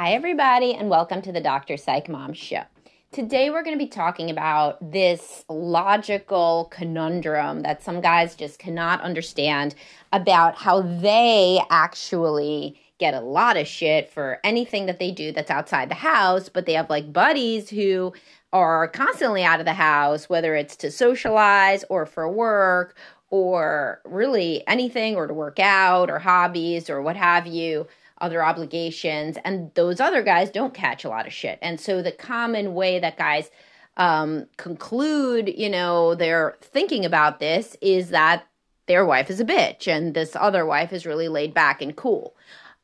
Hi, 0.00 0.12
everybody, 0.12 0.74
and 0.74 0.88
welcome 0.88 1.22
to 1.22 1.32
the 1.32 1.40
Dr. 1.40 1.76
Psych 1.76 2.08
Mom 2.08 2.32
Show. 2.32 2.62
Today, 3.10 3.50
we're 3.50 3.64
going 3.64 3.76
to 3.76 3.84
be 3.84 3.90
talking 3.90 4.30
about 4.30 4.92
this 4.92 5.44
logical 5.48 6.68
conundrum 6.70 7.62
that 7.62 7.82
some 7.82 8.00
guys 8.00 8.36
just 8.36 8.60
cannot 8.60 9.00
understand 9.00 9.74
about 10.12 10.54
how 10.54 10.82
they 10.82 11.60
actually 11.68 12.80
get 12.98 13.12
a 13.12 13.20
lot 13.20 13.56
of 13.56 13.66
shit 13.66 14.08
for 14.08 14.38
anything 14.44 14.86
that 14.86 15.00
they 15.00 15.10
do 15.10 15.32
that's 15.32 15.50
outside 15.50 15.90
the 15.90 15.96
house, 15.96 16.48
but 16.48 16.64
they 16.64 16.74
have 16.74 16.88
like 16.88 17.12
buddies 17.12 17.68
who 17.68 18.12
are 18.52 18.86
constantly 18.86 19.42
out 19.42 19.58
of 19.58 19.66
the 19.66 19.72
house, 19.72 20.28
whether 20.28 20.54
it's 20.54 20.76
to 20.76 20.92
socialize 20.92 21.84
or 21.90 22.06
for 22.06 22.30
work 22.30 22.96
or 23.30 24.00
really 24.04 24.62
anything 24.68 25.16
or 25.16 25.26
to 25.26 25.34
work 25.34 25.58
out 25.58 26.08
or 26.08 26.20
hobbies 26.20 26.88
or 26.88 27.02
what 27.02 27.16
have 27.16 27.48
you 27.48 27.84
other 28.20 28.42
obligations, 28.42 29.36
and 29.44 29.72
those 29.74 30.00
other 30.00 30.22
guys 30.22 30.50
don't 30.50 30.74
catch 30.74 31.04
a 31.04 31.08
lot 31.08 31.26
of 31.26 31.32
shit. 31.32 31.58
And 31.62 31.80
so 31.80 32.02
the 32.02 32.12
common 32.12 32.74
way 32.74 32.98
that 32.98 33.16
guys 33.16 33.50
um, 33.96 34.46
conclude, 34.56 35.52
you 35.56 35.68
know, 35.68 36.14
they're 36.14 36.56
thinking 36.60 37.04
about 37.04 37.40
this 37.40 37.76
is 37.80 38.10
that 38.10 38.46
their 38.86 39.04
wife 39.04 39.28
is 39.30 39.40
a 39.40 39.44
bitch 39.44 39.86
and 39.86 40.14
this 40.14 40.34
other 40.34 40.64
wife 40.64 40.92
is 40.92 41.04
really 41.06 41.28
laid 41.28 41.52
back 41.52 41.82
and 41.82 41.96
cool. 41.96 42.34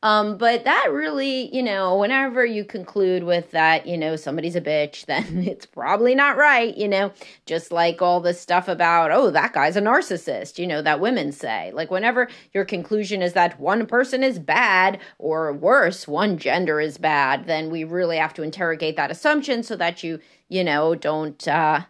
Um, 0.03 0.37
but 0.37 0.65
that 0.65 0.89
really, 0.91 1.53
you 1.55 1.63
know, 1.63 1.97
whenever 1.97 2.45
you 2.45 2.63
conclude 2.63 3.23
with 3.23 3.49
that, 3.51 3.87
you 3.87 3.97
know, 3.97 4.15
somebody's 4.15 4.55
a 4.55 4.61
bitch, 4.61 5.05
then 5.07 5.43
it's 5.47 5.65
probably 5.65 6.13
not 6.13 6.37
right, 6.37 6.75
you 6.77 6.87
know, 6.87 7.11
just 7.45 7.71
like 7.71 8.01
all 8.01 8.19
this 8.21 8.39
stuff 8.39 8.67
about, 8.67 9.11
oh, 9.11 9.31
that 9.31 9.53
guy's 9.53 9.75
a 9.75 9.81
narcissist, 9.81 10.59
you 10.59 10.67
know, 10.67 10.81
that 10.81 10.99
women 10.99 11.31
say. 11.31 11.71
Like, 11.73 11.89
whenever 11.89 12.27
your 12.53 12.65
conclusion 12.65 13.21
is 13.21 13.33
that 13.33 13.59
one 13.59 13.87
person 13.87 14.23
is 14.23 14.37
bad, 14.37 14.99
or 15.17 15.51
worse, 15.53 16.07
one 16.07 16.37
gender 16.37 16.79
is 16.79 16.97
bad, 16.97 17.47
then 17.47 17.69
we 17.71 17.83
really 17.83 18.17
have 18.17 18.33
to 18.35 18.43
interrogate 18.43 18.97
that 18.97 19.11
assumption 19.11 19.63
so 19.63 19.75
that 19.75 20.03
you, 20.03 20.19
you 20.49 20.63
know, 20.63 20.93
don't, 20.93 21.47
uh, 21.47 21.81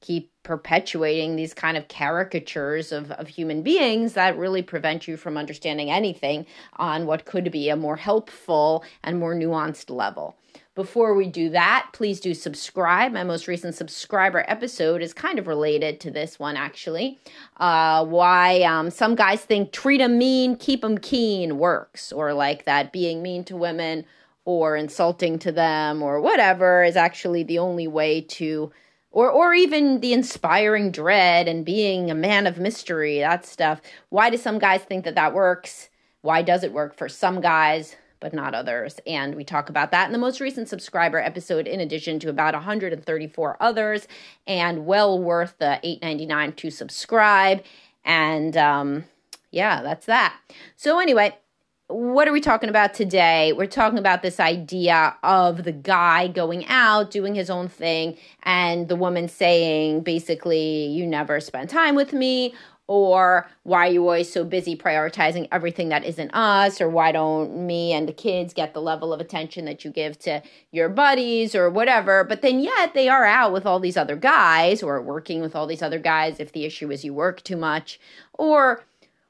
keep 0.00 0.30
perpetuating 0.48 1.36
these 1.36 1.52
kind 1.52 1.76
of 1.76 1.88
caricatures 1.88 2.90
of, 2.90 3.10
of 3.10 3.28
human 3.28 3.60
beings 3.60 4.14
that 4.14 4.38
really 4.38 4.62
prevent 4.62 5.06
you 5.06 5.14
from 5.14 5.36
understanding 5.36 5.90
anything 5.90 6.46
on 6.76 7.04
what 7.04 7.26
could 7.26 7.52
be 7.52 7.68
a 7.68 7.76
more 7.76 7.96
helpful 7.96 8.82
and 9.04 9.18
more 9.18 9.34
nuanced 9.34 9.94
level. 9.94 10.34
Before 10.74 11.12
we 11.12 11.26
do 11.26 11.50
that, 11.50 11.90
please 11.92 12.18
do 12.18 12.32
subscribe. 12.32 13.12
My 13.12 13.24
most 13.24 13.46
recent 13.46 13.74
subscriber 13.74 14.42
episode 14.48 15.02
is 15.02 15.12
kind 15.12 15.38
of 15.38 15.48
related 15.48 16.00
to 16.00 16.10
this 16.10 16.38
one, 16.38 16.56
actually. 16.56 17.18
Uh, 17.58 18.06
why 18.06 18.62
um, 18.62 18.88
some 18.88 19.16
guys 19.16 19.42
think 19.42 19.70
treat 19.70 19.98
them 19.98 20.16
mean, 20.16 20.56
keep 20.56 20.80
them 20.80 20.96
keen 20.96 21.58
works, 21.58 22.10
or 22.10 22.32
like 22.32 22.64
that 22.64 22.90
being 22.90 23.20
mean 23.20 23.44
to 23.44 23.54
women 23.54 24.06
or 24.46 24.76
insulting 24.76 25.38
to 25.40 25.52
them 25.52 26.02
or 26.02 26.22
whatever 26.22 26.82
is 26.82 26.96
actually 26.96 27.42
the 27.42 27.58
only 27.58 27.86
way 27.86 28.22
to 28.22 28.72
or 29.10 29.30
or 29.30 29.54
even 29.54 30.00
the 30.00 30.12
inspiring 30.12 30.90
dread 30.90 31.48
and 31.48 31.64
being 31.64 32.10
a 32.10 32.14
man 32.14 32.46
of 32.46 32.58
mystery 32.58 33.18
that 33.20 33.46
stuff. 33.46 33.80
Why 34.08 34.30
do 34.30 34.36
some 34.36 34.58
guys 34.58 34.82
think 34.82 35.04
that 35.04 35.14
that 35.14 35.34
works? 35.34 35.88
Why 36.22 36.42
does 36.42 36.64
it 36.64 36.72
work 36.72 36.96
for 36.96 37.08
some 37.08 37.40
guys 37.40 37.96
but 38.20 38.34
not 38.34 38.54
others? 38.54 38.98
And 39.06 39.34
we 39.34 39.44
talk 39.44 39.68
about 39.68 39.90
that 39.92 40.06
in 40.06 40.12
the 40.12 40.18
most 40.18 40.40
recent 40.40 40.68
subscriber 40.68 41.18
episode 41.18 41.66
in 41.66 41.80
addition 41.80 42.18
to 42.20 42.28
about 42.28 42.54
134 42.54 43.56
others 43.60 44.08
and 44.46 44.86
well 44.86 45.18
worth 45.18 45.56
the 45.58 45.80
8.99 45.84 46.56
to 46.56 46.70
subscribe. 46.70 47.62
And 48.04 48.56
um 48.56 49.04
yeah 49.50 49.82
that's 49.82 50.06
that. 50.06 50.36
So 50.76 50.98
anyway 50.98 51.36
what 51.88 52.28
are 52.28 52.32
we 52.32 52.40
talking 52.40 52.68
about 52.68 52.92
today? 52.92 53.52
We're 53.54 53.66
talking 53.66 53.98
about 53.98 54.20
this 54.22 54.38
idea 54.38 55.16
of 55.22 55.64
the 55.64 55.72
guy 55.72 56.28
going 56.28 56.66
out, 56.66 57.10
doing 57.10 57.34
his 57.34 57.48
own 57.48 57.68
thing, 57.68 58.18
and 58.42 58.88
the 58.88 58.96
woman 58.96 59.26
saying, 59.26 60.02
basically, 60.02 60.86
you 60.86 61.06
never 61.06 61.40
spend 61.40 61.70
time 61.70 61.94
with 61.94 62.12
me, 62.12 62.54
or 62.88 63.48
why 63.62 63.88
are 63.88 63.90
you 63.90 64.02
always 64.02 64.30
so 64.30 64.44
busy 64.44 64.76
prioritizing 64.76 65.48
everything 65.50 65.88
that 65.88 66.04
isn't 66.04 66.30
us, 66.34 66.78
or 66.78 66.90
why 66.90 67.10
don't 67.10 67.66
me 67.66 67.94
and 67.94 68.06
the 68.06 68.12
kids 68.12 68.52
get 68.52 68.74
the 68.74 68.82
level 68.82 69.12
of 69.12 69.20
attention 69.20 69.64
that 69.64 69.82
you 69.82 69.90
give 69.90 70.18
to 70.18 70.42
your 70.70 70.90
buddies, 70.90 71.54
or 71.54 71.70
whatever. 71.70 72.22
But 72.22 72.42
then, 72.42 72.60
yet, 72.60 72.92
they 72.92 73.08
are 73.08 73.24
out 73.24 73.50
with 73.50 73.64
all 73.64 73.80
these 73.80 73.96
other 73.96 74.16
guys, 74.16 74.82
or 74.82 75.00
working 75.00 75.40
with 75.40 75.56
all 75.56 75.66
these 75.66 75.82
other 75.82 75.98
guys 75.98 76.38
if 76.38 76.52
the 76.52 76.66
issue 76.66 76.90
is 76.90 77.02
you 77.02 77.14
work 77.14 77.42
too 77.42 77.56
much, 77.56 77.98
or 78.34 78.84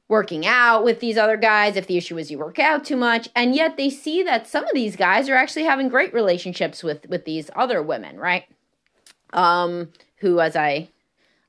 working 0.08 0.46
out 0.46 0.84
with 0.84 1.00
these 1.00 1.18
other 1.18 1.36
guys 1.36 1.76
if 1.76 1.86
the 1.86 1.96
issue 1.96 2.16
is 2.16 2.30
you 2.30 2.38
work 2.38 2.58
out 2.58 2.84
too 2.84 2.96
much. 2.96 3.28
And 3.36 3.54
yet 3.54 3.76
they 3.76 3.90
see 3.90 4.22
that 4.22 4.46
some 4.46 4.64
of 4.64 4.72
these 4.74 4.96
guys 4.96 5.28
are 5.28 5.34
actually 5.34 5.64
having 5.64 5.88
great 5.88 6.14
relationships 6.14 6.82
with 6.82 7.06
with 7.08 7.24
these 7.24 7.50
other 7.54 7.82
women 7.82 8.18
right? 8.18 8.44
Um 9.32 9.90
who 10.20 10.40
as 10.40 10.56
i 10.56 10.88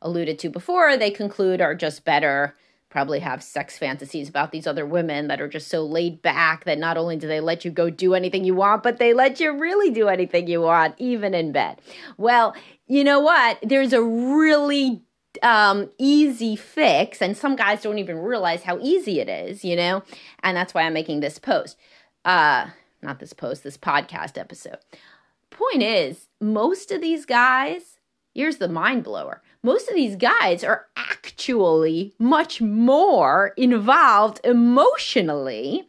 alluded 0.01 0.39
to 0.39 0.49
before 0.49 0.95
they 0.95 1.11
conclude 1.11 1.61
are 1.61 1.75
just 1.75 2.05
better 2.05 2.55
probably 2.89 3.19
have 3.19 3.43
sex 3.43 3.77
fantasies 3.77 4.29
about 4.29 4.51
these 4.51 4.65
other 4.65 4.85
women 4.85 5.27
that 5.27 5.41
are 5.41 5.47
just 5.47 5.67
so 5.67 5.85
laid 5.85 6.21
back 6.23 6.63
that 6.63 6.79
not 6.79 6.97
only 6.97 7.15
do 7.15 7.27
they 7.27 7.39
let 7.39 7.63
you 7.63 7.69
go 7.69 7.89
do 7.89 8.13
anything 8.13 8.45
you 8.45 8.55
want 8.55 8.81
but 8.81 8.97
they 8.97 9.13
let 9.13 9.39
you 9.39 9.51
really 9.57 9.91
do 9.91 10.07
anything 10.07 10.47
you 10.47 10.61
want 10.61 10.95
even 10.97 11.33
in 11.33 11.51
bed. 11.51 11.79
Well 12.17 12.55
you 12.87 13.03
know 13.03 13.19
what? 13.19 13.59
There's 13.61 13.93
a 13.93 14.01
really 14.01 15.03
um, 15.43 15.89
easy 15.97 16.55
fix, 16.55 17.21
and 17.21 17.35
some 17.35 17.55
guys 17.55 17.81
don't 17.81 17.99
even 17.99 18.19
realize 18.19 18.63
how 18.63 18.79
easy 18.79 19.19
it 19.19 19.29
is, 19.29 19.63
you 19.63 19.75
know? 19.75 20.03
And 20.43 20.55
that's 20.55 20.73
why 20.73 20.83
I'm 20.83 20.93
making 20.93 21.19
this 21.19 21.39
post. 21.39 21.77
Uh, 22.25 22.67
not 23.01 23.19
this 23.19 23.33
post, 23.33 23.63
this 23.63 23.77
podcast 23.77 24.37
episode. 24.37 24.77
Point 25.49 25.83
is, 25.83 26.27
most 26.39 26.91
of 26.91 27.01
these 27.01 27.25
guys, 27.25 27.99
here's 28.33 28.57
the 28.57 28.67
mind 28.67 29.03
blower. 29.03 29.41
Most 29.61 29.89
of 29.89 29.95
these 29.95 30.15
guys 30.15 30.63
are 30.63 30.87
actually 30.95 32.13
much 32.17 32.61
more 32.61 33.53
involved 33.57 34.39
emotionally, 34.43 35.87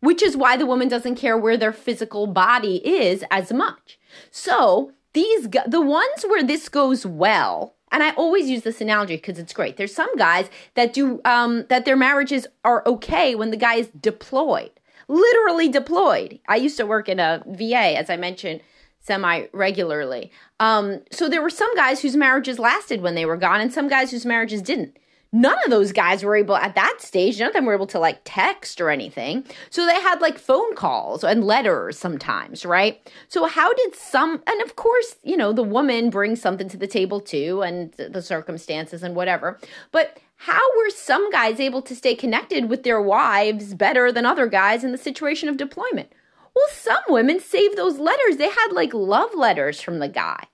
which 0.00 0.22
is 0.22 0.36
why 0.36 0.56
the 0.56 0.66
woman 0.66 0.88
doesn't 0.88 1.16
care 1.16 1.36
where 1.36 1.56
their 1.56 1.72
physical 1.72 2.26
body 2.26 2.76
is 2.86 3.24
as 3.30 3.52
much. 3.52 3.98
So, 4.30 4.92
these 5.14 5.48
the 5.66 5.80
ones 5.80 6.24
where 6.26 6.42
this 6.42 6.70
goes 6.70 7.04
well 7.04 7.74
and 7.92 8.02
I 8.02 8.10
always 8.12 8.48
use 8.48 8.62
this 8.62 8.80
analogy 8.80 9.16
because 9.16 9.38
it's 9.38 9.52
great. 9.52 9.76
There's 9.76 9.94
some 9.94 10.14
guys 10.16 10.48
that 10.74 10.92
do 10.92 11.20
um, 11.24 11.66
that 11.68 11.84
their 11.84 11.96
marriages 11.96 12.46
are 12.64 12.82
okay 12.86 13.34
when 13.34 13.50
the 13.50 13.56
guy 13.56 13.74
is 13.74 13.88
deployed, 13.88 14.72
literally 15.06 15.68
deployed. 15.68 16.40
I 16.48 16.56
used 16.56 16.78
to 16.78 16.86
work 16.86 17.08
in 17.08 17.20
a 17.20 17.42
VA, 17.46 17.96
as 17.96 18.10
I 18.10 18.16
mentioned, 18.16 18.62
semi 19.00 19.46
regularly. 19.52 20.32
Um, 20.58 21.02
so 21.12 21.28
there 21.28 21.42
were 21.42 21.50
some 21.50 21.74
guys 21.76 22.00
whose 22.00 22.16
marriages 22.16 22.58
lasted 22.58 23.02
when 23.02 23.14
they 23.14 23.26
were 23.26 23.36
gone, 23.36 23.60
and 23.60 23.72
some 23.72 23.88
guys 23.88 24.10
whose 24.10 24.26
marriages 24.26 24.62
didn't 24.62 24.96
none 25.32 25.56
of 25.64 25.70
those 25.70 25.92
guys 25.92 26.22
were 26.22 26.36
able 26.36 26.56
at 26.56 26.74
that 26.74 26.96
stage 27.00 27.38
none 27.38 27.48
of 27.48 27.54
them 27.54 27.64
were 27.64 27.74
able 27.74 27.86
to 27.86 27.98
like 27.98 28.20
text 28.24 28.80
or 28.80 28.90
anything. 28.90 29.44
So 29.70 29.86
they 29.86 30.00
had 30.00 30.20
like 30.20 30.38
phone 30.38 30.74
calls 30.74 31.24
and 31.24 31.44
letters 31.44 31.98
sometimes 31.98 32.64
right? 32.64 33.00
So 33.28 33.46
how 33.46 33.72
did 33.72 33.94
some 33.94 34.42
and 34.46 34.62
of 34.62 34.76
course 34.76 35.16
you 35.22 35.36
know 35.36 35.52
the 35.52 35.62
woman 35.62 36.10
brings 36.10 36.40
something 36.40 36.68
to 36.68 36.76
the 36.76 36.86
table 36.86 37.20
too 37.20 37.62
and 37.62 37.92
the 37.92 38.22
circumstances 38.22 39.02
and 39.02 39.16
whatever. 39.16 39.58
But 39.90 40.18
how 40.36 40.62
were 40.76 40.90
some 40.90 41.30
guys 41.30 41.60
able 41.60 41.82
to 41.82 41.94
stay 41.96 42.14
connected 42.14 42.68
with 42.68 42.82
their 42.82 43.00
wives 43.00 43.74
better 43.74 44.10
than 44.12 44.26
other 44.26 44.46
guys 44.46 44.84
in 44.84 44.92
the 44.92 44.98
situation 44.98 45.48
of 45.48 45.56
deployment? 45.56 46.12
Well 46.54 46.68
some 46.70 47.02
women 47.08 47.40
saved 47.40 47.78
those 47.78 47.98
letters. 47.98 48.36
They 48.36 48.50
had 48.50 48.72
like 48.72 48.92
love 48.92 49.34
letters 49.34 49.80
from 49.80 49.98
the 49.98 50.08
guy 50.08 50.46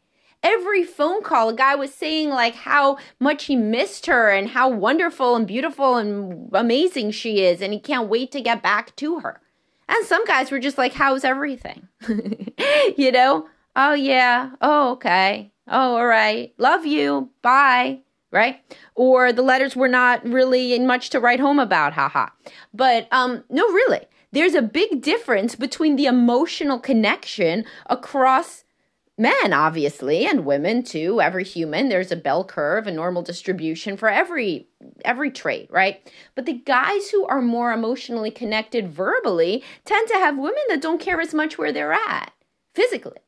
every 0.42 0.84
phone 0.84 1.22
call, 1.22 1.48
a 1.48 1.54
guy 1.54 1.74
was 1.74 1.92
saying 1.92 2.30
like 2.30 2.54
how 2.54 2.98
much 3.20 3.44
he 3.44 3.56
missed 3.56 4.06
her 4.06 4.30
and 4.30 4.48
how 4.48 4.68
wonderful 4.68 5.36
and 5.36 5.46
beautiful 5.46 5.96
and 5.96 6.50
amazing 6.52 7.10
she 7.10 7.40
is, 7.44 7.60
and 7.60 7.72
he 7.72 7.80
can't 7.80 8.08
wait 8.08 8.32
to 8.32 8.40
get 8.40 8.62
back 8.62 8.94
to 8.96 9.20
her. 9.20 9.40
And 9.88 10.06
some 10.06 10.24
guys 10.26 10.50
were 10.50 10.58
just 10.58 10.78
like, 10.78 10.92
How's 10.92 11.24
everything? 11.24 11.88
you 12.96 13.10
know? 13.10 13.48
Oh, 13.74 13.94
yeah. 13.94 14.50
Oh, 14.60 14.92
okay. 14.92 15.52
Oh, 15.66 15.96
all 15.96 16.06
right. 16.06 16.52
Love 16.58 16.84
you. 16.84 17.30
Bye. 17.42 18.00
Right? 18.30 18.60
Or 18.94 19.32
the 19.32 19.42
letters 19.42 19.74
were 19.74 19.88
not 19.88 20.22
really 20.26 20.78
much 20.80 21.10
to 21.10 21.20
write 21.20 21.40
home 21.40 21.58
about. 21.58 21.94
Haha. 21.94 22.28
But 22.74 23.08
um, 23.10 23.44
no, 23.48 23.66
really. 23.68 24.00
There's 24.32 24.54
a 24.54 24.60
big 24.60 25.00
difference 25.00 25.54
between 25.54 25.96
the 25.96 26.04
emotional 26.04 26.78
connection 26.78 27.64
across 27.86 28.64
men 29.18 29.52
obviously 29.52 30.24
and 30.26 30.44
women 30.44 30.82
too 30.82 31.20
every 31.20 31.44
human 31.44 31.88
there's 31.88 32.12
a 32.12 32.16
bell 32.16 32.44
curve 32.44 32.86
a 32.86 32.90
normal 32.90 33.22
distribution 33.22 33.96
for 33.96 34.08
every 34.08 34.68
every 35.04 35.30
trait 35.30 35.68
right 35.70 36.10
but 36.34 36.46
the 36.46 36.52
guys 36.52 37.10
who 37.10 37.26
are 37.26 37.42
more 37.42 37.72
emotionally 37.72 38.30
connected 38.30 38.88
verbally 38.88 39.62
tend 39.84 40.08
to 40.08 40.14
have 40.14 40.38
women 40.38 40.62
that 40.68 40.80
don't 40.80 41.00
care 41.00 41.20
as 41.20 41.34
much 41.34 41.58
where 41.58 41.72
they're 41.72 41.92
at 41.92 42.32
physically 42.74 43.18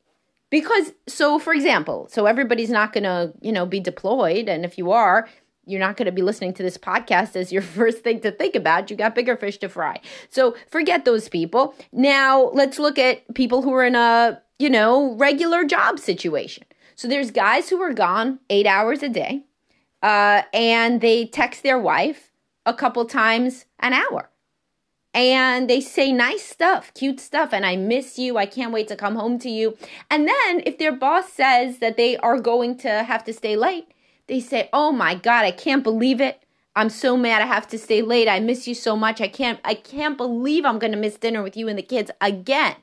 because 0.49 0.93
so 1.07 1.37
for 1.37 1.53
example 1.53 2.07
so 2.09 2.25
everybody's 2.25 2.69
not 2.69 2.93
going 2.93 3.03
to 3.03 3.33
you 3.41 3.51
know 3.51 3.65
be 3.65 3.79
deployed 3.79 4.47
and 4.47 4.63
if 4.63 4.77
you 4.77 4.91
are 4.91 5.27
you're 5.65 5.79
not 5.79 5.95
going 5.97 6.07
to 6.07 6.11
be 6.11 6.21
listening 6.21 6.53
to 6.53 6.63
this 6.63 6.77
podcast 6.77 7.35
as 7.35 7.51
your 7.51 7.61
first 7.79 8.03
thing 8.03 8.19
to 8.21 8.31
think 8.31 8.55
about. 8.55 8.89
You 8.89 8.97
got 8.97 9.15
bigger 9.15 9.37
fish 9.37 9.57
to 9.59 9.69
fry. 9.69 10.01
So 10.29 10.55
forget 10.69 11.05
those 11.05 11.29
people. 11.29 11.75
Now 11.91 12.49
let's 12.53 12.79
look 12.79 12.97
at 12.97 13.33
people 13.33 13.61
who 13.61 13.73
are 13.73 13.85
in 13.85 13.95
a, 13.95 14.41
you 14.61 14.69
know, 14.69 15.15
regular 15.15 15.65
job 15.65 15.99
situation. 15.99 16.63
So 16.95 17.07
there's 17.07 17.31
guys 17.31 17.69
who 17.69 17.81
are 17.81 17.93
gone 17.93 18.39
eight 18.49 18.67
hours 18.67 19.01
a 19.01 19.09
day, 19.09 19.43
uh, 20.03 20.43
and 20.53 21.01
they 21.01 21.25
text 21.25 21.63
their 21.63 21.79
wife 21.79 22.31
a 22.63 22.73
couple 22.73 23.05
times 23.05 23.65
an 23.79 23.93
hour. 23.93 24.29
And 25.13 25.67
they 25.69 25.81
say 25.81 26.13
nice 26.13 26.43
stuff, 26.43 26.93
cute 26.93 27.19
stuff, 27.19 27.53
and 27.53 27.65
I 27.65 27.75
miss 27.75 28.19
you. 28.19 28.37
I 28.37 28.45
can't 28.45 28.71
wait 28.71 28.87
to 28.89 28.95
come 28.95 29.15
home 29.15 29.39
to 29.39 29.49
you. 29.49 29.75
And 30.09 30.27
then 30.27 30.61
if 30.65 30.77
their 30.77 30.95
boss 30.95 31.33
says 31.33 31.79
that 31.79 31.97
they 31.97 32.15
are 32.17 32.39
going 32.39 32.77
to 32.77 33.03
have 33.03 33.23
to 33.25 33.33
stay 33.33 33.55
late, 33.57 33.91
they 34.27 34.39
say, 34.39 34.69
"Oh 34.71 34.91
my 34.91 35.15
god, 35.15 35.43
I 35.43 35.51
can't 35.51 35.83
believe 35.83 36.21
it. 36.21 36.43
I'm 36.75 36.89
so 36.89 37.17
mad 37.17 37.41
I 37.41 37.47
have 37.47 37.67
to 37.69 37.77
stay 37.77 38.01
late. 38.01 38.29
I 38.29 38.39
miss 38.39 38.67
you 38.67 38.75
so 38.75 38.95
much. 38.95 39.19
I 39.19 39.27
can't 39.27 39.59
I 39.65 39.73
can't 39.73 40.17
believe 40.17 40.65
I'm 40.65 40.79
going 40.79 40.93
to 40.93 40.97
miss 40.97 41.17
dinner 41.17 41.41
with 41.41 41.57
you 41.57 41.67
and 41.67 41.79
the 41.79 41.83
kids 41.83 42.11
again." 42.21 42.75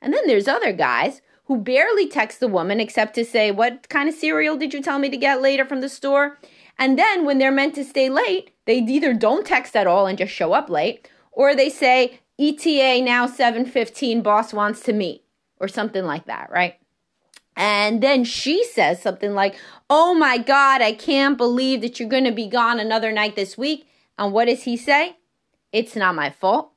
And 0.00 0.12
then 0.12 0.26
there's 0.26 0.48
other 0.48 0.72
guys 0.72 1.20
who 1.44 1.56
barely 1.56 2.06
text 2.08 2.40
the 2.40 2.48
woman 2.48 2.80
except 2.80 3.14
to 3.14 3.24
say, 3.24 3.50
"What 3.50 3.88
kind 3.88 4.08
of 4.08 4.14
cereal 4.14 4.56
did 4.56 4.74
you 4.74 4.82
tell 4.82 4.98
me 4.98 5.08
to 5.08 5.16
get 5.16 5.42
later 5.42 5.64
from 5.64 5.80
the 5.80 5.88
store?" 5.88 6.38
And 6.78 6.98
then 6.98 7.24
when 7.24 7.38
they're 7.38 7.50
meant 7.50 7.74
to 7.74 7.84
stay 7.84 8.08
late, 8.08 8.50
they 8.66 8.78
either 8.78 9.14
don't 9.14 9.46
text 9.46 9.74
at 9.74 9.86
all 9.86 10.06
and 10.06 10.18
just 10.18 10.32
show 10.32 10.52
up 10.52 10.68
late, 10.70 11.10
or 11.32 11.54
they 11.54 11.70
say, 11.70 12.20
"ETA 12.38 13.00
now 13.00 13.26
7:15, 13.26 14.22
boss 14.22 14.52
wants 14.52 14.80
to 14.82 14.92
meet." 14.92 15.24
Or 15.60 15.66
something 15.66 16.04
like 16.04 16.26
that, 16.26 16.50
right? 16.52 16.76
And 17.58 18.00
then 18.00 18.22
she 18.22 18.62
says 18.62 19.02
something 19.02 19.34
like, 19.34 19.56
Oh 19.90 20.14
my 20.14 20.38
God, 20.38 20.80
I 20.80 20.92
can't 20.92 21.36
believe 21.36 21.80
that 21.80 21.98
you're 21.98 22.08
going 22.08 22.24
to 22.24 22.30
be 22.30 22.46
gone 22.46 22.78
another 22.78 23.10
night 23.10 23.34
this 23.34 23.58
week. 23.58 23.88
And 24.16 24.32
what 24.32 24.44
does 24.44 24.62
he 24.62 24.76
say? 24.76 25.16
It's 25.72 25.96
not 25.96 26.14
my 26.14 26.30
fault. 26.30 26.70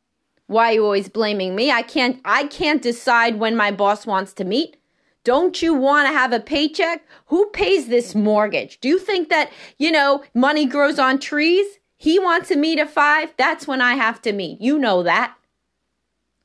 Why 0.51 0.71
are 0.71 0.73
you 0.73 0.83
always 0.83 1.07
blaming 1.07 1.55
me? 1.55 1.71
I 1.71 1.81
can't 1.81 2.19
I 2.25 2.43
can't 2.43 2.81
decide 2.81 3.39
when 3.39 3.55
my 3.55 3.71
boss 3.71 4.05
wants 4.05 4.33
to 4.33 4.43
meet. 4.43 4.75
Don't 5.23 5.61
you 5.61 5.73
want 5.73 6.09
to 6.09 6.13
have 6.13 6.33
a 6.33 6.41
paycheck? 6.41 7.05
Who 7.27 7.45
pays 7.51 7.87
this 7.87 8.13
mortgage? 8.13 8.81
Do 8.81 8.89
you 8.89 8.99
think 8.99 9.29
that, 9.29 9.49
you 9.77 9.93
know, 9.93 10.23
money 10.33 10.65
grows 10.65 10.99
on 10.99 11.19
trees? 11.19 11.79
He 11.95 12.19
wants 12.19 12.49
to 12.49 12.57
meet 12.57 12.79
at 12.79 12.89
5, 12.89 13.33
that's 13.37 13.65
when 13.65 13.79
I 13.79 13.93
have 13.93 14.21
to 14.23 14.33
meet. 14.33 14.59
You 14.59 14.77
know 14.77 15.03
that. 15.03 15.35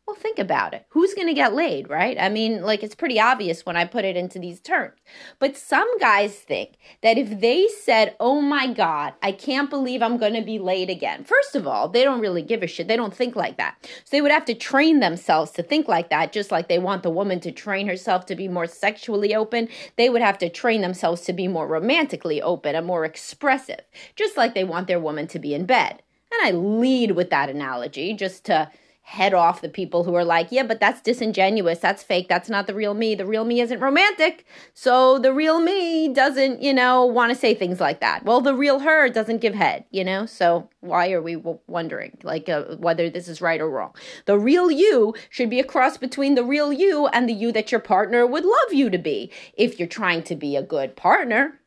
Well, 0.06 0.14
think 0.14 0.38
about 0.38 0.72
it. 0.72 0.86
Who's 0.90 1.14
going 1.14 1.26
to 1.26 1.34
get 1.34 1.52
laid, 1.52 1.90
right? 1.90 2.16
I 2.20 2.28
mean, 2.28 2.62
like, 2.62 2.84
it's 2.84 2.94
pretty 2.94 3.18
obvious 3.18 3.66
when 3.66 3.76
I 3.76 3.84
put 3.84 4.04
it 4.04 4.16
into 4.16 4.38
these 4.38 4.60
terms. 4.60 4.94
But 5.40 5.56
some 5.56 5.98
guys 5.98 6.36
think 6.36 6.74
that 7.02 7.18
if 7.18 7.40
they 7.40 7.66
said, 7.66 8.14
oh 8.20 8.40
my 8.40 8.72
God, 8.72 9.14
I 9.20 9.32
can't 9.32 9.68
believe 9.68 10.02
I'm 10.02 10.16
going 10.16 10.34
to 10.34 10.42
be 10.42 10.60
laid 10.60 10.90
again, 10.90 11.24
first 11.24 11.56
of 11.56 11.66
all, 11.66 11.88
they 11.88 12.04
don't 12.04 12.20
really 12.20 12.42
give 12.42 12.62
a 12.62 12.68
shit. 12.68 12.86
They 12.86 12.94
don't 12.94 13.12
think 13.12 13.34
like 13.34 13.56
that. 13.56 13.78
So 13.82 14.10
they 14.12 14.20
would 14.20 14.30
have 14.30 14.44
to 14.44 14.54
train 14.54 15.00
themselves 15.00 15.50
to 15.52 15.62
think 15.64 15.88
like 15.88 16.08
that, 16.10 16.32
just 16.32 16.52
like 16.52 16.68
they 16.68 16.78
want 16.78 17.02
the 17.02 17.10
woman 17.10 17.40
to 17.40 17.50
train 17.50 17.88
herself 17.88 18.26
to 18.26 18.36
be 18.36 18.46
more 18.46 18.68
sexually 18.68 19.34
open. 19.34 19.68
They 19.96 20.08
would 20.08 20.22
have 20.22 20.38
to 20.38 20.48
train 20.48 20.82
themselves 20.82 21.22
to 21.22 21.32
be 21.32 21.48
more 21.48 21.66
romantically 21.66 22.40
open 22.40 22.76
and 22.76 22.86
more 22.86 23.04
expressive, 23.04 23.80
just 24.14 24.36
like 24.36 24.54
they 24.54 24.62
want 24.62 24.86
their 24.86 25.00
woman 25.00 25.26
to 25.28 25.40
be 25.40 25.52
in 25.52 25.66
bed. 25.66 26.00
And 26.30 26.46
I 26.46 26.52
lead 26.52 27.12
with 27.12 27.30
that 27.30 27.50
analogy 27.50 28.14
just 28.14 28.44
to 28.44 28.70
head 29.06 29.32
off 29.32 29.60
the 29.60 29.68
people 29.68 30.02
who 30.02 30.16
are 30.16 30.24
like, 30.24 30.48
yeah, 30.50 30.64
but 30.64 30.80
that's 30.80 31.00
disingenuous. 31.00 31.78
That's 31.78 32.02
fake. 32.02 32.28
That's 32.28 32.48
not 32.48 32.66
the 32.66 32.74
real 32.74 32.92
me. 32.92 33.14
The 33.14 33.24
real 33.24 33.44
me 33.44 33.60
isn't 33.60 33.78
romantic. 33.78 34.44
So 34.74 35.20
the 35.20 35.32
real 35.32 35.60
me 35.60 36.12
doesn't, 36.12 36.60
you 36.60 36.74
know, 36.74 37.06
want 37.06 37.32
to 37.32 37.38
say 37.38 37.54
things 37.54 37.78
like 37.78 38.00
that. 38.00 38.24
Well, 38.24 38.40
the 38.40 38.52
real 38.52 38.80
her 38.80 39.08
doesn't 39.08 39.40
give 39.40 39.54
head, 39.54 39.84
you 39.92 40.02
know? 40.02 40.26
So 40.26 40.68
why 40.80 41.12
are 41.12 41.22
we 41.22 41.36
wondering 41.68 42.18
like 42.24 42.48
uh, 42.48 42.64
whether 42.78 43.08
this 43.08 43.28
is 43.28 43.40
right 43.40 43.60
or 43.60 43.70
wrong? 43.70 43.94
The 44.24 44.40
real 44.40 44.72
you 44.72 45.14
should 45.30 45.50
be 45.50 45.60
a 45.60 45.64
cross 45.64 45.96
between 45.96 46.34
the 46.34 46.44
real 46.44 46.72
you 46.72 47.06
and 47.06 47.28
the 47.28 47.32
you 47.32 47.52
that 47.52 47.70
your 47.70 47.80
partner 47.80 48.26
would 48.26 48.44
love 48.44 48.72
you 48.72 48.90
to 48.90 48.98
be. 48.98 49.30
If 49.54 49.78
you're 49.78 49.86
trying 49.86 50.24
to 50.24 50.34
be 50.34 50.56
a 50.56 50.64
good 50.64 50.96
partner, 50.96 51.60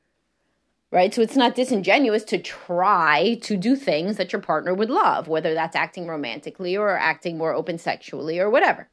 right? 0.91 1.13
So 1.13 1.21
it's 1.21 1.36
not 1.36 1.56
disingenuous 1.56 2.24
to 2.25 2.38
try 2.38 3.38
to 3.44 3.57
do 3.57 3.75
things 3.75 4.18
that 4.18 4.33
your 4.33 4.41
partner 4.41 4.74
would 4.74 4.89
love, 4.89 5.27
whether 5.27 5.53
that's 5.53 5.75
acting 5.75 6.07
romantically 6.07 6.75
or 6.75 6.97
acting 6.97 7.38
more 7.38 7.53
open 7.53 7.77
sexually 7.77 8.39
or 8.39 8.50
whatever. 8.50 8.89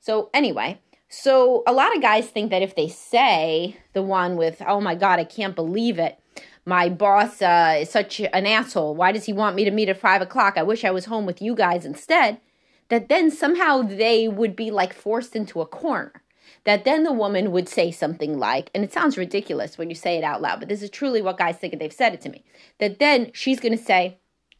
So, 0.00 0.30
anyway, 0.34 0.80
so 1.08 1.62
a 1.66 1.72
lot 1.72 1.94
of 1.94 2.02
guys 2.02 2.28
think 2.28 2.50
that 2.50 2.62
if 2.62 2.74
they 2.74 2.88
say 2.88 3.76
the 3.92 4.02
one 4.02 4.36
with, 4.36 4.62
oh 4.66 4.80
my 4.80 4.94
God, 4.94 5.18
I 5.18 5.24
can't 5.24 5.54
believe 5.54 5.98
it. 5.98 6.18
My 6.64 6.88
boss 6.88 7.42
uh, 7.42 7.78
is 7.80 7.90
such 7.90 8.20
an 8.20 8.46
asshole. 8.46 8.94
Why 8.94 9.10
does 9.10 9.24
he 9.24 9.32
want 9.32 9.56
me 9.56 9.64
to 9.64 9.70
meet 9.70 9.88
at 9.88 10.00
five 10.00 10.22
o'clock? 10.22 10.54
I 10.56 10.62
wish 10.62 10.84
I 10.84 10.92
was 10.92 11.06
home 11.06 11.26
with 11.26 11.42
you 11.42 11.54
guys 11.54 11.84
instead. 11.84 12.40
That 12.88 13.08
then 13.08 13.30
somehow 13.30 13.82
they 13.82 14.28
would 14.28 14.54
be 14.54 14.70
like 14.70 14.92
forced 14.92 15.34
into 15.34 15.60
a 15.60 15.66
corner 15.66 16.21
that 16.64 16.84
then 16.84 17.02
the 17.02 17.12
woman 17.12 17.52
would 17.52 17.68
say 17.68 17.90
something 17.90 18.38
like, 18.38 18.70
and 18.74 18.84
it 18.84 18.92
sounds 18.92 19.18
ridiculous 19.18 19.78
when 19.78 19.88
you 19.88 19.96
say 19.96 20.16
it 20.16 20.24
out 20.24 20.42
loud, 20.42 20.60
but 20.60 20.68
this 20.68 20.82
is 20.82 20.90
truly 20.90 21.22
what 21.22 21.38
guys 21.38 21.56
think, 21.56 21.72
and 21.72 21.80
they've 21.80 21.92
said 21.92 22.14
it 22.14 22.20
to 22.20 22.28
me, 22.28 22.44
that 22.78 22.98
then 22.98 23.30
she's 23.32 23.60
going 23.60 23.76
to 23.76 23.82
say, 23.82 24.18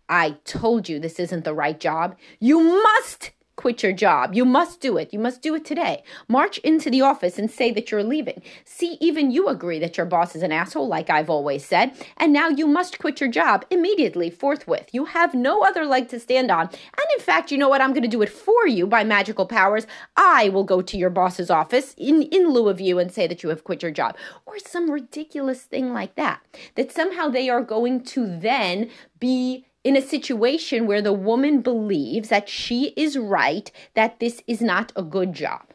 I 0.09 0.37
told 0.45 0.89
you 0.89 0.99
this 0.99 1.21
isn't 1.21 1.45
the 1.45 1.55
right 1.55 1.79
job. 1.79 2.17
You 2.41 2.61
must 2.61 3.31
quit 3.57 3.83
your 3.83 3.93
job. 3.93 4.35
You 4.35 4.45
must 4.45 4.81
do 4.81 4.97
it. 4.97 5.13
You 5.13 5.19
must 5.19 5.43
do 5.43 5.55
it 5.55 5.65
today. 5.65 6.03
March 6.29 6.59
into 6.59 6.91
the 6.91 7.03
office 7.03 7.39
and 7.39 7.51
say 7.51 7.71
that 7.73 7.91
you're 7.91 8.03
leaving. 8.03 8.43
See, 8.65 8.97
even 9.01 9.31
you 9.31 9.49
agree 9.49 9.79
that 9.79 9.97
your 9.97 10.07
boss 10.07 10.35
is 10.35 10.43
an 10.43 10.53
asshole, 10.53 10.89
like 10.89 11.11
I've 11.11 11.31
always 11.31 11.65
said, 11.65 11.93
and 12.17 12.33
now 12.33 12.49
you 12.49 12.67
must 12.67 12.99
quit 12.99 13.21
your 13.21 13.31
job 13.31 13.65
immediately, 13.71 14.31
forthwith. 14.31 14.89
You 14.93 15.05
have 15.07 15.35
no 15.35 15.63
other 15.63 15.85
leg 15.85 16.09
to 16.09 16.21
stand 16.21 16.51
on. 16.51 16.67
And 16.67 17.07
in 17.17 17.25
fact, 17.25 17.51
you 17.51 17.59
know 17.59 17.69
what? 17.69 17.81
I'm 17.81 17.93
going 17.93 18.03
to 18.03 18.09
do 18.09 18.23
it 18.23 18.31
for 18.31 18.67
you 18.67 18.87
by 18.87 19.05
magical 19.05 19.47
powers. 19.47 19.87
I 20.17 20.49
will 20.49 20.65
go 20.65 20.81
to 20.83 20.97
your 20.97 21.11
boss's 21.11 21.51
office 21.51 21.95
in, 21.99 22.23
in 22.23 22.49
lieu 22.49 22.69
of 22.69 22.81
you 22.81 22.99
and 22.99 23.13
say 23.13 23.27
that 23.27 23.43
you 23.43 23.49
have 23.51 23.65
quit 23.65 23.83
your 23.83 23.93
job. 23.93 24.17
Or 24.47 24.59
some 24.59 24.91
ridiculous 24.91 25.63
thing 25.63 25.93
like 25.93 26.15
that. 26.17 26.41
That 26.75 26.93
somehow 26.93 27.29
they 27.29 27.49
are 27.49 27.63
going 27.63 28.05
to 28.05 28.27
then 28.27 28.91
be 29.21 29.67
in 29.85 29.97
a 29.97 30.03
situation 30.03 30.87
where 30.87 31.03
the 31.03 31.13
woman 31.13 31.61
believes 31.61 32.29
that 32.29 32.49
she 32.49 32.93
is 32.97 33.19
right, 33.19 33.71
that 33.95 34.21
this 34.21 34.43
is 34.47 34.61
not 34.61 34.93
a 34.95 35.03
good 35.03 35.33
job. 35.33 35.73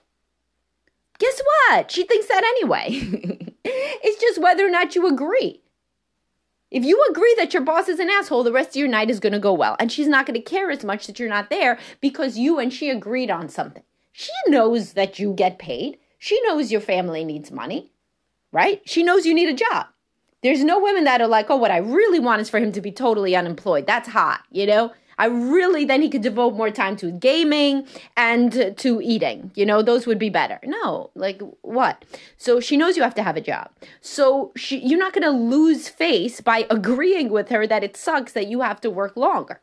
Guess 1.20 1.42
what? 1.70 1.92
She 1.92 2.04
thinks 2.04 2.28
that 2.28 2.44
anyway. 2.44 2.88
it's 3.64 4.22
just 4.22 4.42
whether 4.42 4.66
or 4.66 4.70
not 4.70 4.96
you 4.96 5.08
agree. 5.08 5.62
If 6.70 6.84
you 6.84 7.04
agree 7.10 7.34
that 7.38 7.54
your 7.54 7.64
boss 7.64 7.88
is 7.88 8.00
an 8.00 8.10
asshole, 8.10 8.44
the 8.44 8.52
rest 8.52 8.72
of 8.72 8.76
your 8.76 8.90
night 8.90 9.10
is 9.10 9.20
going 9.20 9.34
to 9.34 9.40
go 9.40 9.54
well. 9.54 9.78
And 9.80 9.92
she's 9.92 10.08
not 10.08 10.26
going 10.26 10.40
to 10.40 10.42
care 10.42 10.70
as 10.70 10.84
much 10.84 11.08
that 11.08 11.18
you're 11.18 11.30
not 11.30 11.50
there 11.50 11.80
because 12.02 12.38
you 12.38 12.60
and 12.60 12.74
she 12.74 12.90
agreed 12.90 13.32
on 13.32 13.50
something. 13.50 13.84
She 14.12 14.34
knows 14.48 14.94
that 14.94 15.18
you 15.18 15.34
get 15.34 15.60
paid. 15.60 15.98
She 16.18 16.42
knows 16.44 16.72
your 16.72 16.82
family 16.82 17.24
needs 17.24 17.52
money, 17.52 17.92
right? 18.52 18.82
She 18.86 19.04
knows 19.04 19.26
you 19.26 19.34
need 19.34 19.50
a 19.50 19.54
job. 19.54 19.88
There's 20.44 20.64
no 20.64 20.80
women 20.80 21.04
that 21.06 21.22
are 21.22 21.28
like, 21.28 21.50
oh, 21.50 21.56
what 21.56 21.72
I 21.72 21.78
really 21.78 22.20
want 22.20 22.42
is 22.42 22.50
for 22.50 22.60
him 22.60 22.72
to 22.74 22.82
be 22.82 22.92
totally 22.92 23.36
unemployed. 23.36 23.88
That's 23.88 24.10
hot, 24.10 24.44
you 24.52 24.66
know? 24.66 24.94
I 25.20 25.26
really, 25.26 25.84
then 25.84 26.04
he 26.04 26.10
could 26.10 26.22
devote 26.22 26.54
more 26.54 26.70
time 26.70 26.96
to 26.98 27.12
gaming 27.12 27.88
and 28.16 28.78
to 28.78 29.02
eating. 29.02 29.52
You 29.56 29.66
know, 29.66 29.82
those 29.82 30.06
would 30.06 30.20
be 30.20 30.30
better. 30.30 30.60
No, 30.64 31.10
like 31.16 31.42
what? 31.62 32.06
So 32.38 32.60
she 32.60 32.78
knows 32.78 32.96
you 32.96 33.04
have 33.04 33.16
to 33.16 33.24
have 33.24 33.36
a 33.36 33.42
job. 33.42 33.72
So 34.00 34.52
she, 34.56 34.78
you're 34.78 35.00
not 35.00 35.14
going 35.14 35.24
to 35.24 35.32
lose 35.32 35.90
face 35.90 36.40
by 36.40 36.68
agreeing 36.70 37.30
with 37.30 37.50
her 37.50 37.66
that 37.66 37.84
it 37.84 37.98
sucks 37.98 38.34
that 38.34 38.48
you 38.48 38.62
have 38.62 38.80
to 38.82 38.92
work 38.92 39.18
longer. 39.18 39.60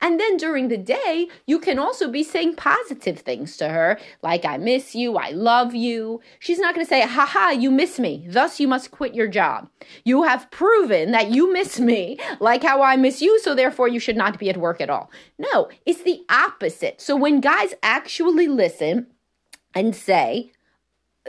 And 0.00 0.20
then 0.20 0.36
during 0.36 0.68
the 0.68 0.76
day, 0.76 1.28
you 1.46 1.58
can 1.58 1.78
also 1.78 2.10
be 2.10 2.22
saying 2.22 2.56
positive 2.56 3.20
things 3.20 3.56
to 3.56 3.68
her, 3.68 3.98
like, 4.22 4.44
I 4.44 4.56
miss 4.56 4.94
you, 4.94 5.16
I 5.16 5.30
love 5.30 5.74
you. 5.74 6.20
She's 6.38 6.58
not 6.58 6.74
going 6.74 6.84
to 6.84 6.88
say, 6.88 7.02
haha, 7.02 7.50
you 7.50 7.70
miss 7.70 7.98
me, 7.98 8.26
thus 8.28 8.60
you 8.60 8.68
must 8.68 8.90
quit 8.90 9.14
your 9.14 9.28
job. 9.28 9.68
You 10.04 10.24
have 10.24 10.50
proven 10.50 11.12
that 11.12 11.30
you 11.30 11.52
miss 11.52 11.80
me, 11.80 12.18
like 12.40 12.62
how 12.62 12.82
I 12.82 12.96
miss 12.96 13.22
you, 13.22 13.40
so 13.40 13.54
therefore 13.54 13.88
you 13.88 14.00
should 14.00 14.16
not 14.16 14.38
be 14.38 14.50
at 14.50 14.56
work 14.56 14.80
at 14.80 14.90
all. 14.90 15.10
No, 15.38 15.68
it's 15.84 16.02
the 16.02 16.22
opposite. 16.28 17.00
So 17.00 17.16
when 17.16 17.40
guys 17.40 17.74
actually 17.82 18.48
listen 18.48 19.06
and 19.74 19.94
say, 19.94 20.52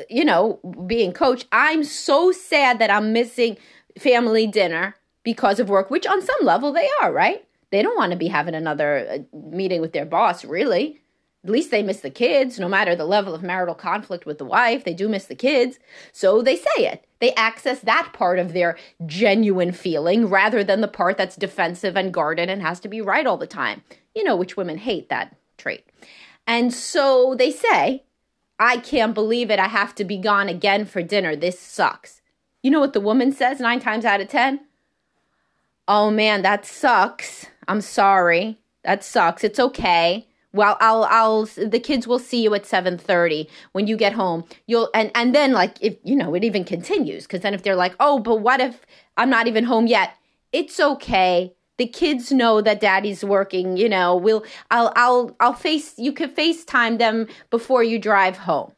you 0.10 0.24
know, 0.24 0.60
being 0.86 1.12
coach, 1.12 1.46
I'm 1.52 1.84
so 1.84 2.32
sad 2.32 2.80
that 2.80 2.92
I'm 2.92 3.14
missing 3.14 3.58
family 3.98 4.46
dinner 4.46 4.96
because 5.24 5.60
of 5.60 5.70
work, 5.70 5.90
which 5.90 6.06
on 6.06 6.22
some 6.22 6.38
level 6.44 6.72
they 6.72 6.88
are, 7.02 7.12
right? 7.12 7.47
They 7.72 7.82
don't 7.82 7.98
want 7.98 8.12
to 8.12 8.18
be 8.18 8.28
having 8.28 8.56
another 8.56 9.08
uh, 9.10 9.38
meeting 9.38 9.82
with 9.82 9.94
their 9.94 10.06
boss, 10.06 10.46
really. 10.46 11.02
At 11.44 11.52
least 11.52 11.72
they 11.72 11.84
miss 11.84 12.02
the 12.02 12.10
kids, 12.10 12.60
no 12.60 12.68
matter 12.68 12.96
the 12.96 13.06
level 13.06 13.34
of 13.34 13.44
marital 13.44 13.76
conflict 13.76 14.26
with 14.26 14.38
the 14.38 14.46
wife, 14.46 14.84
they 14.84 14.94
do 14.94 15.08
miss 15.08 15.26
the 15.26 15.36
kids. 15.36 15.80
So 16.12 16.42
they 16.42 16.56
say 16.56 16.88
it. 16.88 17.06
They 17.20 17.34
access 17.36 17.80
that 17.82 18.12
part 18.14 18.40
of 18.40 18.54
their 18.54 18.78
genuine 19.06 19.72
feeling 19.72 20.28
rather 20.28 20.64
than 20.64 20.82
the 20.82 20.88
part 20.88 21.18
that's 21.18 21.36
defensive 21.36 21.96
and 21.96 22.14
guarded 22.14 22.50
and 22.50 22.62
has 22.62 22.80
to 22.82 22.88
be 22.88 23.02
right 23.02 23.26
all 23.26 23.38
the 23.38 23.48
time. 23.48 23.82
You 24.16 24.24
know, 24.24 24.36
which 24.36 24.58
women 24.58 24.78
hate 24.78 25.10
that 25.10 25.36
trait. 25.58 25.86
And 26.46 26.74
so 26.74 27.36
they 27.36 27.52
say, 27.52 28.04
I 28.60 28.78
can't 28.78 29.14
believe 29.14 29.52
it. 29.52 29.60
I 29.60 29.68
have 29.68 29.94
to 29.96 30.04
be 30.04 30.18
gone 30.18 30.50
again 30.50 30.86
for 30.86 31.02
dinner. 31.04 31.36
This 31.36 31.60
sucks. 31.60 32.22
You 32.64 32.72
know 32.72 32.80
what 32.80 32.94
the 32.94 33.00
woman 33.00 33.32
says 33.32 33.60
nine 33.60 33.80
times 33.80 34.06
out 34.06 34.22
of 34.22 34.28
10? 34.28 34.62
oh 35.88 36.12
man, 36.12 36.42
that 36.42 36.66
sucks. 36.66 37.48
I'm 37.68 37.82
sorry. 37.82 38.60
That 38.84 39.04
sucks. 39.04 39.44
It's 39.44 39.60
okay. 39.60 40.28
Well, 40.54 40.78
I'll 40.80 41.04
I'll 41.06 41.46
the 41.46 41.80
kids 41.80 42.08
will 42.08 42.20
see 42.20 42.42
you 42.42 42.54
at 42.56 42.66
7:30 42.66 43.48
when 43.74 43.88
you 43.88 43.98
get 43.98 44.14
home. 44.14 44.46
You'll 44.66 44.90
and 44.94 45.12
and 45.14 45.36
then 45.36 45.52
like 45.54 45.78
if 45.82 45.98
you 46.04 46.16
know, 46.16 46.34
it 46.34 46.44
even 46.44 46.64
continues 46.64 47.28
cuz 47.28 47.42
then 47.42 47.54
if 47.54 47.64
they're 47.64 47.76
like, 47.76 47.96
"Oh, 48.00 48.20
but 48.20 48.38
what 48.38 48.62
if 48.62 48.86
I'm 49.18 49.30
not 49.30 49.48
even 49.48 49.66
home 49.66 49.88
yet?" 49.88 50.14
It's 50.54 50.80
okay. 50.80 51.54
The 51.78 51.86
kids 51.88 52.32
know 52.32 52.62
that 52.62 52.80
daddy's 52.80 53.24
working, 53.24 53.78
you 53.78 53.90
know. 53.90 54.16
We'll 54.16 54.44
I'll 54.72 54.92
I'll 54.96 55.36
I'll 55.40 55.54
face 55.54 55.94
you 55.98 56.12
can 56.14 56.30
FaceTime 56.32 56.98
them 56.98 57.28
before 57.52 57.84
you 57.84 58.00
drive 58.00 58.38
home. 58.38 58.72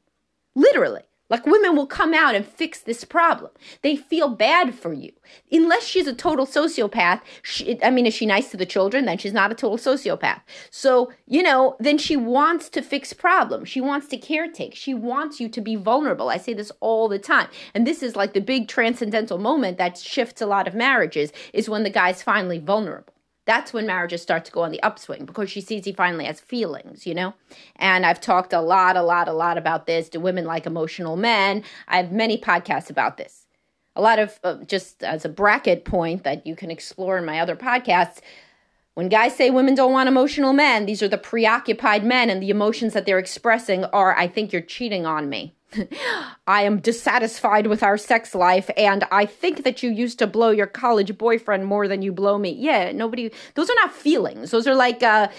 Literally. 0.56 1.04
Like 1.30 1.46
women 1.46 1.76
will 1.76 1.86
come 1.86 2.14
out 2.14 2.36
and 2.36 2.46
fix 2.46 2.80
this 2.80 3.04
problem. 3.04 3.52
They 3.82 3.96
feel 3.96 4.30
bad 4.30 4.74
for 4.74 4.94
you. 4.94 5.12
Unless 5.52 5.86
she's 5.86 6.08
a 6.08 6.14
total 6.14 6.48
sociopath, 6.48 7.22
she, 7.44 7.82
I 7.84 7.92
mean, 7.92 8.08
is 8.08 8.16
she 8.16 8.26
nice 8.26 8.50
to 8.52 8.58
the 8.58 8.66
children? 8.66 9.06
Then 9.06 9.20
she's 9.20 9.34
not 9.34 9.52
a 9.52 9.56
total 9.56 9.78
sociopath. 9.78 10.42
So, 10.72 11.12
you 11.28 11.44
know, 11.44 11.76
then 11.80 11.98
she 12.00 12.18
wants 12.18 12.68
to 12.70 12.82
fix 12.82 13.14
problems. 13.14 13.70
She 13.70 13.82
wants 13.82 14.08
to 14.08 14.18
caretake. 14.18 14.74
She 14.74 14.94
wants 14.94 15.40
you 15.40 15.50
to 15.50 15.62
be 15.62 15.76
vulnerable. 15.76 16.30
I 16.30 16.38
say 16.38 16.54
this 16.54 16.72
all 16.80 17.08
the 17.08 17.20
time. 17.20 17.48
And 17.76 17.86
this 17.86 18.02
is 18.02 18.16
like 18.16 18.34
the 18.34 18.42
big 18.42 18.68
transcendental 18.68 19.38
moment 19.38 19.78
that 19.78 19.98
shifts 19.98 20.42
a 20.42 20.48
lot 20.48 20.68
of 20.68 20.74
marriages 20.74 21.32
is 21.54 21.70
when 21.70 21.84
the 21.84 21.90
guy's 21.90 22.24
finally 22.24 22.60
vulnerable 22.60 23.14
that's 23.50 23.74
when 23.74 23.88
marriages 23.88 24.22
start 24.22 24.46
to 24.46 24.52
go 24.52 24.62
on 24.62 24.72
the 24.72 24.82
upswing 24.84 25.26
because 25.26 25.50
she 25.50 25.60
sees 25.60 25.84
he 25.84 25.92
finally 25.92 26.26
has 26.26 26.40
feelings, 26.40 27.08
you 27.08 27.16
know? 27.16 27.34
And 27.78 28.06
I've 28.06 28.22
talked 28.22 28.54
a 28.54 28.62
lot, 28.62 28.96
a 28.96 29.02
lot, 29.02 29.28
a 29.28 29.34
lot 29.34 29.58
about 29.58 29.88
this. 29.88 30.08
Do 30.08 30.20
women 30.20 30.46
like 30.46 30.68
emotional 30.68 31.18
men? 31.18 31.64
I 31.88 31.98
have 31.98 32.12
many 32.12 32.38
podcasts 32.38 32.92
about 32.92 33.18
this. 33.18 33.48
A 33.96 34.02
lot 34.02 34.20
of, 34.20 34.40
uh, 34.44 34.58
just 34.66 35.04
as 35.04 35.26
a 35.26 35.30
bracket 35.30 35.84
point 35.84 36.24
that 36.24 36.46
you 36.46 36.56
can 36.56 36.70
explore 36.70 37.18
in 37.18 37.26
my 37.26 37.40
other 37.40 37.56
podcasts, 37.56 38.20
when 38.94 39.10
guys 39.10 39.36
say 39.36 39.50
women 39.50 39.76
don't 39.76 39.94
want 39.94 40.10
emotional 40.10 40.54
men, 40.54 40.86
these 40.86 41.02
are 41.02 41.08
the 41.08 41.18
preoccupied 41.18 42.04
men, 42.04 42.30
and 42.30 42.44
the 42.44 42.50
emotions 42.50 42.94
that 42.94 43.06
they're 43.06 43.18
expressing 43.18 43.84
are, 43.86 44.16
I 44.16 44.28
think 44.28 44.54
you're 44.54 44.62
cheating 44.62 45.06
on 45.06 45.28
me. 45.28 45.56
I 46.48 46.64
am 46.64 46.80
dissatisfied 46.80 47.68
with 47.68 47.84
our 47.84 47.98
sex 47.98 48.34
life, 48.34 48.70
and 48.76 49.06
I 49.12 49.26
think 49.26 49.64
that 49.64 49.84
you 49.84 49.90
used 49.90 50.20
to 50.20 50.28
blow 50.28 50.50
your 50.50 50.68
college 50.68 51.18
boyfriend 51.18 51.66
more 51.66 51.88
than 51.88 52.02
you 52.02 52.12
blow 52.12 52.38
me. 52.38 52.52
Yeah, 52.52 52.92
nobody, 52.92 53.32
those 53.56 53.70
are 53.70 53.76
not 53.76 53.94
feelings. 53.94 54.52
Those 54.52 54.68
are 54.68 54.76
like, 54.76 55.04
uh, 55.04 55.30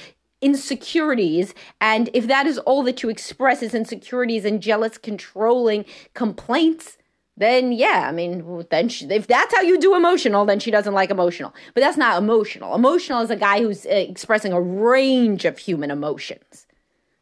insecurities 0.43 1.55
and 1.83 2.09
if 2.15 2.27
that 2.27 2.47
is 2.47 2.57
all 2.61 2.83
that 2.83 3.03
you 3.03 3.11
express 3.11 3.63
is 3.63 3.75
insecurities 3.75 4.47
and 4.47 4.63
jealous 4.63 4.97
controlling 4.97 5.85
complaints 6.15 6.97
then 7.37 7.73
yeah 7.73 8.07
i 8.09 8.13
mean 8.13 8.65
then 8.71 8.89
she, 8.89 9.05
if 9.11 9.27
that's 9.27 9.55
how 9.55 9.61
you 9.61 9.79
do 9.79 9.95
emotional 9.95 10.47
then 10.47 10.59
she 10.59 10.71
doesn't 10.71 10.95
like 10.95 11.11
emotional 11.11 11.55
but 11.75 11.83
that's 11.83 11.99
not 11.99 12.17
emotional 12.17 12.75
emotional 12.75 13.21
is 13.21 13.29
a 13.29 13.37
guy 13.37 13.61
who's 13.61 13.85
uh, 13.85 13.91
expressing 13.91 14.51
a 14.51 14.61
range 14.61 15.45
of 15.45 15.59
human 15.59 15.91
emotions 15.91 16.67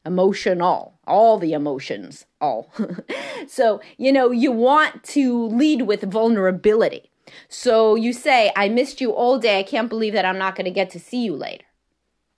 emotional, 0.08 0.98
all 1.06 1.38
the 1.38 1.52
emotions, 1.52 2.24
all. 2.40 2.72
so, 3.46 3.80
you 3.98 4.10
know, 4.10 4.30
you 4.30 4.50
want 4.50 5.04
to 5.04 5.46
lead 5.48 5.82
with 5.82 6.02
vulnerability. 6.02 7.10
So 7.48 7.94
you 7.94 8.14
say, 8.14 8.50
I 8.56 8.70
missed 8.70 9.02
you 9.02 9.10
all 9.12 9.38
day. 9.38 9.60
I 9.60 9.62
can't 9.62 9.90
believe 9.90 10.14
that 10.14 10.24
I'm 10.24 10.38
not 10.38 10.56
going 10.56 10.64
to 10.64 10.70
get 10.70 10.88
to 10.90 10.98
see 10.98 11.22
you 11.22 11.36
later. 11.36 11.66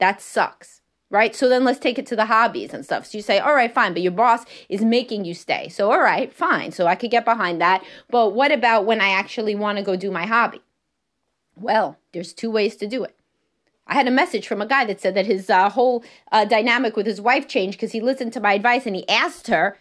That 0.01 0.21
sucks, 0.21 0.83
right? 1.11 1.35
So 1.35 1.49
then 1.49 1.65
let's 1.65 1.79
take 1.79 1.99
it 1.99 2.07
to 2.07 2.17
the 2.17 2.27
hobbies 2.27 2.75
and 2.75 2.85
stuff. 2.85 3.07
So 3.07 3.19
you 3.19 3.23
say, 3.23 3.39
all 3.39 3.55
right, 3.55 3.73
fine, 3.73 3.93
but 3.93 4.03
your 4.03 4.13
boss 4.13 4.45
is 4.69 4.83
making 4.83 5.25
you 5.25 5.35
stay. 5.35 5.69
So, 5.69 5.93
all 5.93 6.01
right, 6.01 6.33
fine. 6.35 6.73
So 6.73 6.89
I 6.89 6.97
could 6.97 7.13
get 7.13 7.25
behind 7.25 7.61
that. 7.61 7.85
But 8.11 8.35
what 8.35 8.51
about 8.51 8.85
when 8.85 9.01
I 9.01 9.11
actually 9.11 9.55
want 9.55 9.79
to 9.79 9.85
go 9.85 9.95
do 9.95 10.11
my 10.11 10.27
hobby? 10.27 10.61
Well, 11.55 11.99
there's 12.13 12.33
two 12.33 12.51
ways 12.51 12.75
to 12.77 12.89
do 12.89 13.05
it. 13.05 13.17
I 13.91 13.95
had 13.95 14.07
a 14.07 14.13
message 14.13 14.47
from 14.47 14.63
a 14.63 14.67
guy 14.67 14.85
that 14.85 15.01
said 15.01 15.15
that 15.17 15.27
his 15.27 15.51
uh, 15.51 15.69
whole 15.69 16.05
uh, 16.31 16.45
dynamic 16.45 16.95
with 16.95 17.07
his 17.07 17.21
wife 17.21 17.49
changed 17.49 17.77
because 17.77 17.91
he 17.91 18.01
listened 18.01 18.33
to 18.35 18.41
my 18.41 18.55
advice 18.55 18.87
and 18.87 18.95
he 18.95 19.07
asked 19.09 19.49
her 19.49 19.77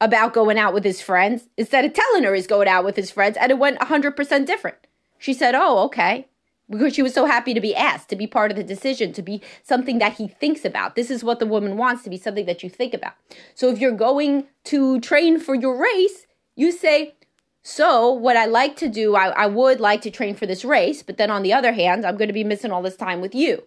about 0.00 0.32
going 0.32 0.58
out 0.58 0.72
with 0.72 0.82
his 0.82 1.02
friends 1.02 1.48
instead 1.58 1.84
of 1.84 1.92
telling 1.92 2.24
her 2.24 2.34
he's 2.34 2.46
going 2.46 2.68
out 2.68 2.84
with 2.84 2.96
his 2.96 3.10
friends, 3.10 3.36
and 3.36 3.52
it 3.52 3.58
went 3.58 3.78
100% 3.78 4.46
different. 4.46 4.78
She 5.18 5.34
said, 5.34 5.54
Oh, 5.54 5.84
okay. 5.84 6.26
Because 6.70 6.94
she 6.94 7.02
was 7.02 7.12
so 7.12 7.26
happy 7.26 7.52
to 7.52 7.60
be 7.60 7.76
asked, 7.76 8.08
to 8.08 8.16
be 8.16 8.26
part 8.26 8.50
of 8.50 8.56
the 8.56 8.64
decision, 8.64 9.12
to 9.12 9.20
be 9.20 9.42
something 9.62 9.98
that 9.98 10.14
he 10.14 10.28
thinks 10.28 10.64
about. 10.64 10.94
This 10.94 11.10
is 11.10 11.22
what 11.22 11.38
the 11.38 11.46
woman 11.46 11.76
wants 11.76 12.02
to 12.04 12.10
be 12.10 12.16
something 12.16 12.46
that 12.46 12.62
you 12.62 12.70
think 12.70 12.94
about. 12.94 13.12
So 13.54 13.68
if 13.68 13.78
you're 13.78 13.92
going 13.92 14.46
to 14.64 14.98
train 15.00 15.38
for 15.38 15.54
your 15.54 15.76
race, 15.76 16.26
you 16.56 16.72
say, 16.72 17.16
so, 17.66 18.10
what 18.10 18.36
I 18.36 18.44
like 18.44 18.76
to 18.76 18.90
do, 18.90 19.16
I, 19.16 19.28
I 19.28 19.46
would 19.46 19.80
like 19.80 20.02
to 20.02 20.10
train 20.10 20.34
for 20.34 20.44
this 20.44 20.66
race, 20.66 21.02
but 21.02 21.16
then 21.16 21.30
on 21.30 21.42
the 21.42 21.54
other 21.54 21.72
hand, 21.72 22.04
I'm 22.04 22.18
going 22.18 22.28
to 22.28 22.34
be 22.34 22.44
missing 22.44 22.70
all 22.70 22.82
this 22.82 22.94
time 22.94 23.22
with 23.22 23.34
you. 23.34 23.62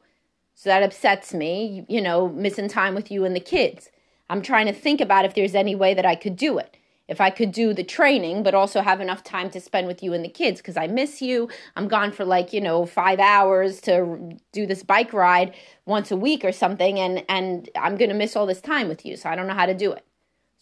So 0.54 0.70
that 0.70 0.84
upsets 0.84 1.34
me, 1.34 1.84
you 1.90 2.00
know, 2.00 2.30
missing 2.30 2.68
time 2.68 2.94
with 2.94 3.10
you 3.10 3.26
and 3.26 3.36
the 3.36 3.40
kids. 3.40 3.90
I'm 4.30 4.44
trying 4.44 4.68
to 4.68 4.72
think 4.72 5.02
about 5.02 5.26
if 5.26 5.34
there's 5.34 5.56
any 5.56 5.74
way 5.74 5.96
that 5.96 6.06
I 6.06 6.14
could 6.14 6.36
do 6.36 6.60
it. 6.60 6.78
If 7.08 7.20
I 7.20 7.32
could 7.32 7.52
do 7.52 7.74
the 7.74 7.84
training, 7.84 8.44
but 8.44 8.54
also 8.54 8.82
have 8.82 9.02
enough 9.02 9.24
time 9.24 9.50
to 9.50 9.60
spend 9.60 9.88
with 9.88 10.04
you 10.04 10.14
and 10.14 10.24
the 10.24 10.30
kids, 10.30 10.62
because 10.62 10.78
I 10.78 10.86
miss 10.86 11.20
you. 11.20 11.50
I'm 11.76 11.88
gone 11.88 12.12
for 12.12 12.24
like, 12.24 12.54
you 12.54 12.62
know, 12.62 12.86
five 12.86 13.20
hours 13.20 13.82
to 13.82 14.38
do 14.52 14.68
this 14.68 14.84
bike 14.84 15.12
ride 15.12 15.56
once 15.88 16.12
a 16.12 16.18
week 16.18 16.46
or 16.46 16.52
something, 16.52 17.00
and, 17.00 17.26
and 17.28 17.68
I'm 17.76 17.98
going 17.98 18.10
to 18.10 18.16
miss 18.16 18.36
all 18.36 18.46
this 18.46 18.62
time 18.62 18.90
with 18.90 19.08
you. 19.08 19.18
So 19.18 19.28
I 19.28 19.36
don't 19.36 19.48
know 19.48 19.56
how 19.56 19.66
to 19.66 19.74
do 19.74 19.92
it. 19.94 20.06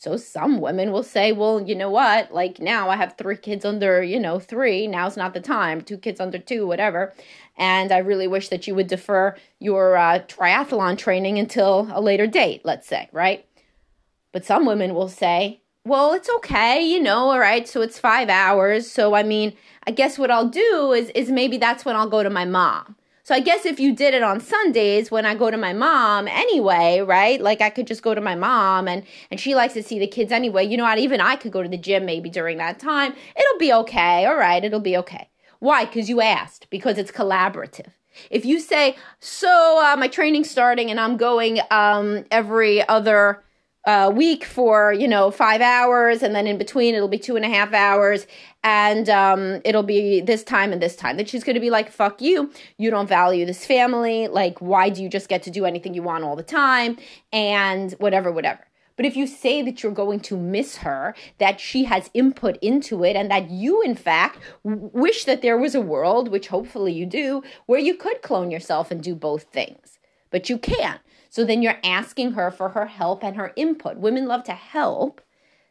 So 0.06 0.18
some 0.18 0.62
women 0.62 0.92
will 0.92 1.02
say, 1.02 1.32
well, 1.32 1.60
you 1.60 1.74
know 1.74 1.90
what? 1.90 2.32
Like 2.32 2.60
now 2.60 2.92
I 2.92 2.96
have 2.96 3.18
three 3.18 3.38
kids 3.38 3.66
under, 3.66 4.04
you 4.04 4.20
know, 4.20 4.38
three. 4.38 4.86
Now's 4.86 5.18
not 5.18 5.34
the 5.34 5.40
time. 5.40 5.82
Two 5.82 5.98
kids 5.98 6.20
under 6.20 6.38
two, 6.38 6.68
whatever. 6.68 7.12
And 7.58 7.92
I 7.92 7.98
really 7.98 8.28
wish 8.28 8.50
that 8.50 8.68
you 8.68 8.76
would 8.76 8.86
defer 8.86 9.36
your 9.58 9.98
uh, 9.98 10.20
triathlon 10.28 11.00
training 11.00 11.40
until 11.40 11.90
a 11.92 12.02
later 12.02 12.28
date, 12.28 12.62
let's 12.64 12.88
say, 12.88 13.10
right? 13.12 13.48
But 14.32 14.46
some 14.46 14.68
women 14.68 14.94
will 14.94 15.10
say, 15.10 15.62
well, 15.86 16.14
it's 16.14 16.30
okay, 16.36 16.86
you 16.86 17.02
know, 17.02 17.32
all 17.32 17.40
right. 17.40 17.68
So 17.68 17.82
it's 17.82 17.98
five 17.98 18.30
hours. 18.30 18.88
So 18.88 19.16
I 19.16 19.24
mean, 19.24 19.54
I 19.88 19.92
guess 19.92 20.20
what 20.20 20.30
I'll 20.30 20.50
do 20.50 20.94
is 20.94 21.10
is 21.16 21.32
maybe 21.32 21.58
that's 21.58 21.84
when 21.84 21.96
I'll 21.96 22.12
go 22.12 22.22
to 22.22 22.30
my 22.30 22.46
mom. 22.46 22.96
So 23.26 23.34
I 23.34 23.40
guess 23.40 23.66
if 23.66 23.80
you 23.80 23.92
did 23.96 24.14
it 24.14 24.22
on 24.22 24.40
Sundays 24.40 25.10
when 25.10 25.26
I 25.26 25.34
go 25.34 25.50
to 25.50 25.58
my 25.58 25.74
mom 25.74 26.28
anyway, 26.28 27.00
right? 27.02 27.42
Like 27.42 27.60
I 27.60 27.72
could 27.72 27.88
just 27.88 28.04
go 28.04 28.14
to 28.14 28.22
my 28.22 28.36
mom 28.36 28.88
and 28.88 29.04
and 29.32 29.40
she 29.40 29.56
likes 29.56 29.74
to 29.74 29.82
see 29.82 29.98
the 29.98 30.06
kids 30.06 30.32
anyway. 30.32 30.64
You 30.64 30.78
know 30.78 30.84
what? 30.84 31.00
Even 31.00 31.20
I 31.20 31.36
could 31.36 31.52
go 31.52 31.64
to 31.64 31.68
the 31.68 31.76
gym 31.76 32.06
maybe 32.06 32.30
during 32.30 32.60
that 32.60 32.78
time. 32.78 33.14
It'll 33.36 33.58
be 33.58 33.74
okay. 33.74 34.28
All 34.28 34.36
right, 34.36 34.64
it'll 34.64 34.80
be 34.80 34.96
okay. 34.98 35.32
Why? 35.58 35.86
Because 35.86 36.08
you 36.08 36.22
asked. 36.22 36.68
Because 36.70 37.00
it's 37.00 37.12
collaborative. 37.12 37.88
If 38.30 38.46
you 38.46 38.60
say, 38.60 38.96
so 39.20 39.84
uh, 39.84 39.98
my 39.98 40.08
training's 40.08 40.52
starting 40.52 40.92
and 40.92 41.00
I'm 41.00 41.18
going 41.18 41.62
um, 41.72 42.26
every 42.30 42.88
other 42.88 43.44
uh, 43.86 44.12
week 44.14 44.44
for 44.44 44.94
you 44.94 45.08
know 45.08 45.32
five 45.32 45.62
hours 45.62 46.24
and 46.24 46.36
then 46.36 46.48
in 46.48 46.58
between 46.58 46.96
it'll 46.96 47.08
be 47.08 47.20
two 47.20 47.36
and 47.36 47.46
a 47.46 47.50
half 47.50 47.74
hours 47.74 48.26
and 48.64 49.10
um, 49.10 49.62
it'll 49.64 49.84
be 49.84 50.22
this 50.22 50.44
time 50.44 50.74
and 50.74 50.82
this 50.82 50.96
time. 50.96 51.18
That 51.18 51.30
she's 51.30 51.44
going 51.44 51.54
to 51.54 51.60
be 51.60 51.70
like 51.70 51.92
fuck 51.92 52.22
you. 52.22 52.52
You 52.78 52.90
don't 52.90 53.08
value 53.08 53.46
this 53.46 53.66
family. 53.66 54.28
Like 54.28 54.60
why 54.60 54.90
do 54.90 55.04
you 55.04 55.10
just 55.10 55.30
get 55.30 55.44
to 55.44 55.52
do 55.52 55.66
anything 55.66 55.94
you 55.94 56.04
want 56.04 56.24
all 56.24 56.36
the 56.36 56.44
time? 56.44 56.98
And 57.32 57.92
whatever 57.94 58.32
whatever. 58.32 58.66
But 58.96 59.06
if 59.06 59.18
you 59.18 59.28
say 59.28 59.62
that 59.62 59.84
you're 59.84 59.92
going 59.92 60.22
to 60.22 60.38
miss 60.38 60.78
her, 60.78 61.16
that 61.38 61.60
she 61.60 61.84
has 61.84 62.10
input 62.14 62.58
into 62.62 63.04
it, 63.04 63.16
and 63.16 63.30
that 63.30 63.50
you, 63.50 63.82
in 63.82 63.96
fact, 63.96 64.40
wish 64.64 65.26
that 65.26 65.42
there 65.42 65.58
was 65.58 65.76
a 65.76 65.82
world, 65.82 66.30
which 66.30 66.48
hopefully 66.48 66.94
you 66.94 67.06
do, 67.06 67.44
where 67.66 67.80
you 67.80 67.96
could 67.96 68.22
clone 68.22 68.52
yourself 68.52 68.92
and 68.92 69.04
do 69.04 69.14
both 69.14 69.44
things, 69.52 70.00
but 70.32 70.50
you 70.50 70.58
can't. 70.58 71.02
So 71.30 71.44
then 71.44 71.62
you're 71.62 71.80
asking 71.84 72.34
her 72.34 72.52
for 72.52 72.70
her 72.70 72.86
help 72.86 73.24
and 73.24 73.36
her 73.36 73.54
input. 73.56 73.98
Women 73.98 74.28
love 74.28 74.44
to 74.46 74.54
help. 74.54 75.22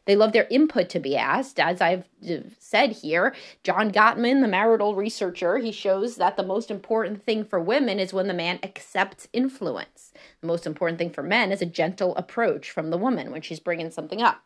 They 0.06 0.16
love 0.16 0.32
their 0.32 0.46
input 0.50 0.90
to 0.90 1.00
be 1.00 1.16
asked. 1.16 1.58
As 1.58 1.80
I've 1.80 2.04
uh, 2.28 2.37
said 2.58 2.92
here, 2.92 3.34
John 3.62 3.90
Gottman, 3.90 4.42
the 4.42 4.49
marital 4.49 4.94
researcher, 4.94 5.58
he 5.58 5.73
shows 5.73 6.16
that 6.16 6.37
the 6.37 6.42
most 6.42 6.70
important 6.70 7.25
thing 7.25 7.44
for 7.44 7.58
women 7.58 7.99
is 7.99 8.12
when 8.12 8.28
the 8.28 8.34
man 8.34 8.58
accepts 8.62 9.28
influence. 9.32 10.12
The 10.40 10.46
most 10.46 10.66
important 10.66 10.99
thing 10.99 11.11
for 11.11 11.23
men 11.23 11.52
is 11.52 11.62
a 11.62 11.66
gentle 11.66 12.14
approach 12.16 12.70
from 12.70 12.90
the 12.90 12.99
woman 12.99 13.30
when 13.30 13.40
she's 13.40 13.61
bringing 13.61 13.90
something 13.90 14.20
up. 14.20 14.42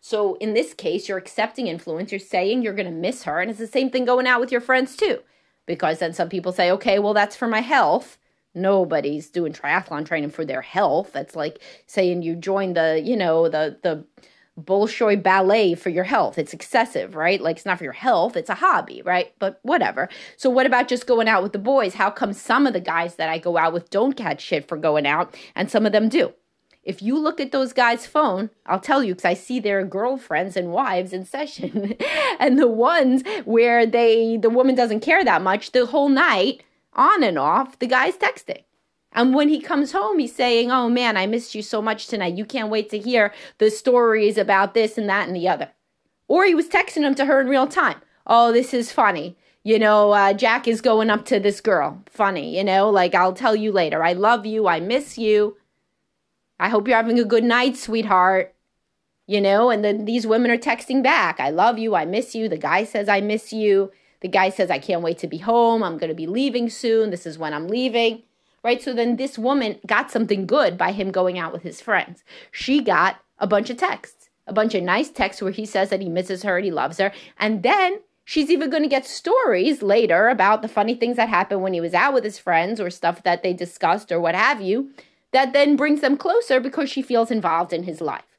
So 0.00 0.34
in 0.36 0.54
this 0.54 0.74
case, 0.74 1.08
you're 1.08 1.18
accepting 1.18 1.66
influence. 1.66 2.12
You're 2.12 2.18
saying 2.18 2.62
you're 2.62 2.74
going 2.74 2.86
to 2.86 2.92
miss 2.92 3.24
her. 3.24 3.40
And 3.40 3.50
it's 3.50 3.58
the 3.58 3.66
same 3.66 3.90
thing 3.90 4.04
going 4.04 4.26
out 4.26 4.40
with 4.40 4.52
your 4.52 4.60
friends 4.60 4.96
too. 4.96 5.20
Because 5.66 5.98
then 5.98 6.12
some 6.12 6.28
people 6.28 6.52
say, 6.52 6.70
okay, 6.70 6.98
well, 6.98 7.14
that's 7.14 7.36
for 7.36 7.48
my 7.48 7.60
health 7.60 8.18
nobody's 8.54 9.28
doing 9.30 9.52
triathlon 9.52 10.06
training 10.06 10.30
for 10.30 10.44
their 10.44 10.62
health. 10.62 11.12
That's 11.12 11.36
like 11.36 11.60
saying 11.86 12.22
you 12.22 12.36
join 12.36 12.74
the, 12.74 13.00
you 13.04 13.16
know, 13.16 13.48
the 13.48 13.78
the 13.82 14.04
Bolshoi 14.60 15.20
ballet 15.20 15.74
for 15.74 15.90
your 15.90 16.04
health. 16.04 16.38
It's 16.38 16.52
excessive, 16.52 17.16
right? 17.16 17.40
Like 17.40 17.56
it's 17.56 17.66
not 17.66 17.78
for 17.78 17.84
your 17.84 17.92
health, 17.92 18.36
it's 18.36 18.50
a 18.50 18.54
hobby, 18.54 19.02
right? 19.02 19.32
But 19.40 19.58
whatever. 19.62 20.08
So 20.36 20.48
what 20.48 20.66
about 20.66 20.86
just 20.86 21.06
going 21.06 21.28
out 21.28 21.42
with 21.42 21.52
the 21.52 21.58
boys? 21.58 21.94
How 21.94 22.10
come 22.10 22.32
some 22.32 22.66
of 22.66 22.72
the 22.72 22.80
guys 22.80 23.16
that 23.16 23.28
I 23.28 23.38
go 23.38 23.58
out 23.58 23.72
with 23.72 23.90
don't 23.90 24.16
catch 24.16 24.40
shit 24.40 24.68
for 24.68 24.76
going 24.76 25.06
out 25.06 25.36
and 25.56 25.70
some 25.70 25.86
of 25.86 25.92
them 25.92 26.08
do? 26.08 26.32
if 26.84 27.02
you 27.02 27.18
look 27.18 27.40
at 27.40 27.52
those 27.52 27.72
guys' 27.72 28.06
phone, 28.06 28.50
I'll 28.66 28.80
tell 28.80 29.02
you 29.02 29.14
because 29.14 29.24
I 29.24 29.34
see 29.34 29.58
their 29.58 29.84
girlfriends 29.84 30.56
and 30.56 30.70
wives 30.70 31.12
in 31.12 31.24
session, 31.34 31.94
and 32.38 32.58
the 32.58 32.68
ones 32.68 33.22
where 33.44 33.86
they 33.86 34.36
the 34.36 34.50
woman 34.50 34.74
doesn't 34.74 35.00
care 35.00 35.24
that 35.24 35.42
much 35.42 35.72
the 35.72 35.86
whole 35.86 36.08
night, 36.08 36.62
on 36.94 37.22
and 37.22 37.38
off, 37.38 37.78
the 37.78 37.86
guy's 37.86 38.16
texting. 38.16 38.64
And 39.14 39.34
when 39.34 39.48
he 39.48 39.60
comes 39.60 39.92
home, 39.92 40.18
he's 40.18 40.34
saying, 40.34 40.70
Oh 40.70 40.88
man, 40.88 41.16
I 41.16 41.26
missed 41.26 41.54
you 41.54 41.62
so 41.62 41.80
much 41.80 42.08
tonight. 42.08 42.36
You 42.36 42.44
can't 42.44 42.70
wait 42.70 42.90
to 42.90 42.98
hear 42.98 43.32
the 43.58 43.70
stories 43.70 44.36
about 44.36 44.74
this 44.74 44.98
and 44.98 45.08
that 45.08 45.28
and 45.28 45.36
the 45.36 45.48
other. 45.48 45.70
Or 46.26 46.44
he 46.44 46.54
was 46.54 46.68
texting 46.68 47.02
them 47.02 47.14
to 47.16 47.26
her 47.26 47.40
in 47.40 47.48
real 47.48 47.68
time. 47.68 48.00
Oh, 48.26 48.52
this 48.52 48.74
is 48.74 48.90
funny. 48.90 49.36
You 49.62 49.78
know, 49.78 50.12
uh, 50.12 50.32
Jack 50.32 50.66
is 50.68 50.80
going 50.80 51.10
up 51.10 51.24
to 51.26 51.38
this 51.38 51.60
girl. 51.60 52.02
Funny, 52.10 52.56
you 52.56 52.64
know, 52.64 52.90
like 52.90 53.14
I'll 53.14 53.32
tell 53.32 53.54
you 53.54 53.72
later. 53.72 54.02
I 54.02 54.12
love 54.12 54.44
you. 54.44 54.66
I 54.66 54.80
miss 54.80 55.16
you. 55.16 55.56
I 56.58 56.68
hope 56.68 56.86
you're 56.88 56.96
having 56.96 57.18
a 57.18 57.24
good 57.24 57.44
night, 57.44 57.76
sweetheart. 57.76 58.54
You 59.26 59.40
know, 59.40 59.70
and 59.70 59.82
then 59.82 60.04
these 60.04 60.26
women 60.26 60.50
are 60.50 60.58
texting 60.58 61.02
back. 61.02 61.40
I 61.40 61.48
love 61.48 61.78
you. 61.78 61.94
I 61.94 62.04
miss 62.04 62.34
you. 62.34 62.46
The 62.46 62.58
guy 62.58 62.84
says, 62.84 63.08
I 63.08 63.22
miss 63.22 63.54
you. 63.54 63.90
The 64.24 64.30
guy 64.30 64.48
says, 64.48 64.70
I 64.70 64.78
can't 64.78 65.02
wait 65.02 65.18
to 65.18 65.26
be 65.26 65.36
home. 65.36 65.82
I'm 65.82 65.98
going 65.98 66.08
to 66.08 66.14
be 66.14 66.26
leaving 66.26 66.70
soon. 66.70 67.10
This 67.10 67.26
is 67.26 67.36
when 67.36 67.52
I'm 67.52 67.68
leaving. 67.68 68.22
Right. 68.62 68.82
So 68.82 68.94
then 68.94 69.16
this 69.16 69.38
woman 69.38 69.78
got 69.86 70.10
something 70.10 70.46
good 70.46 70.78
by 70.78 70.92
him 70.92 71.10
going 71.10 71.38
out 71.38 71.52
with 71.52 71.60
his 71.60 71.82
friends. 71.82 72.24
She 72.50 72.80
got 72.80 73.20
a 73.38 73.46
bunch 73.46 73.68
of 73.68 73.76
texts, 73.76 74.30
a 74.46 74.54
bunch 74.54 74.74
of 74.74 74.82
nice 74.82 75.10
texts 75.10 75.42
where 75.42 75.52
he 75.52 75.66
says 75.66 75.90
that 75.90 76.00
he 76.00 76.08
misses 76.08 76.42
her 76.42 76.56
and 76.56 76.64
he 76.64 76.70
loves 76.70 76.96
her. 76.96 77.12
And 77.36 77.62
then 77.62 78.00
she's 78.24 78.48
even 78.48 78.70
going 78.70 78.82
to 78.82 78.88
get 78.88 79.04
stories 79.04 79.82
later 79.82 80.30
about 80.30 80.62
the 80.62 80.68
funny 80.68 80.94
things 80.94 81.16
that 81.16 81.28
happened 81.28 81.60
when 81.60 81.74
he 81.74 81.82
was 81.82 81.92
out 81.92 82.14
with 82.14 82.24
his 82.24 82.38
friends 82.38 82.80
or 82.80 82.88
stuff 82.88 83.24
that 83.24 83.42
they 83.42 83.52
discussed 83.52 84.10
or 84.10 84.22
what 84.22 84.34
have 84.34 84.62
you 84.62 84.90
that 85.32 85.52
then 85.52 85.76
brings 85.76 86.00
them 86.00 86.16
closer 86.16 86.60
because 86.60 86.88
she 86.88 87.02
feels 87.02 87.30
involved 87.30 87.74
in 87.74 87.82
his 87.82 88.00
life. 88.00 88.38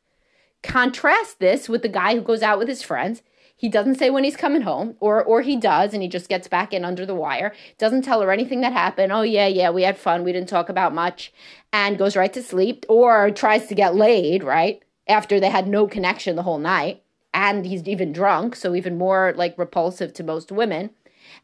Contrast 0.63 1.38
this 1.39 1.70
with 1.70 1.84
the 1.84 1.89
guy 1.89 2.15
who 2.15 2.22
goes 2.22 2.42
out 2.42 2.58
with 2.58 2.70
his 2.70 2.82
friends. 2.82 3.22
He 3.57 3.69
doesn't 3.69 3.95
say 3.95 4.09
when 4.09 4.24
he's 4.25 4.35
coming 4.35 4.63
home, 4.63 4.95
or 5.00 5.24
or 5.24 5.41
he 5.41 5.55
does, 5.55 5.93
and 5.93 6.01
he 6.03 6.09
just 6.09 6.29
gets 6.29 6.47
back 6.47 6.74
in 6.74 6.83
under 6.83 7.05
the 7.05 7.15
wire. 7.15 7.53
Doesn't 7.77 8.01
tell 8.03 8.21
her 8.21 8.31
anything 8.31 8.62
that 8.62 8.74
happened. 8.74 9.12
Oh 9.12 9.21
yeah, 9.21 9.47
yeah, 9.47 9.69
we 9.69 9.83
had 9.83 9.97
fun. 9.97 10.24
We 10.24 10.33
didn't 10.33 10.50
talk 10.50 10.69
about 10.69 10.93
much, 10.93 11.31
and 11.71 11.97
goes 11.97 12.15
right 12.17 12.33
to 12.33 12.43
sleep, 12.43 12.85
or 12.89 13.31
tries 13.31 13.67
to 13.67 13.75
get 13.75 13.95
laid 13.95 14.43
right 14.43 14.81
after 15.07 15.39
they 15.39 15.50
had 15.50 15.67
no 15.67 15.88
connection 15.88 16.35
the 16.35 16.43
whole 16.43 16.57
night, 16.57 17.03
and 17.33 17.65
he's 17.65 17.88
even 17.88 18.12
drunk, 18.12 18.55
so 18.55 18.75
even 18.75 18.97
more 18.97 19.33
like 19.35 19.57
repulsive 19.57 20.13
to 20.13 20.24
most 20.24 20.51
women 20.51 20.89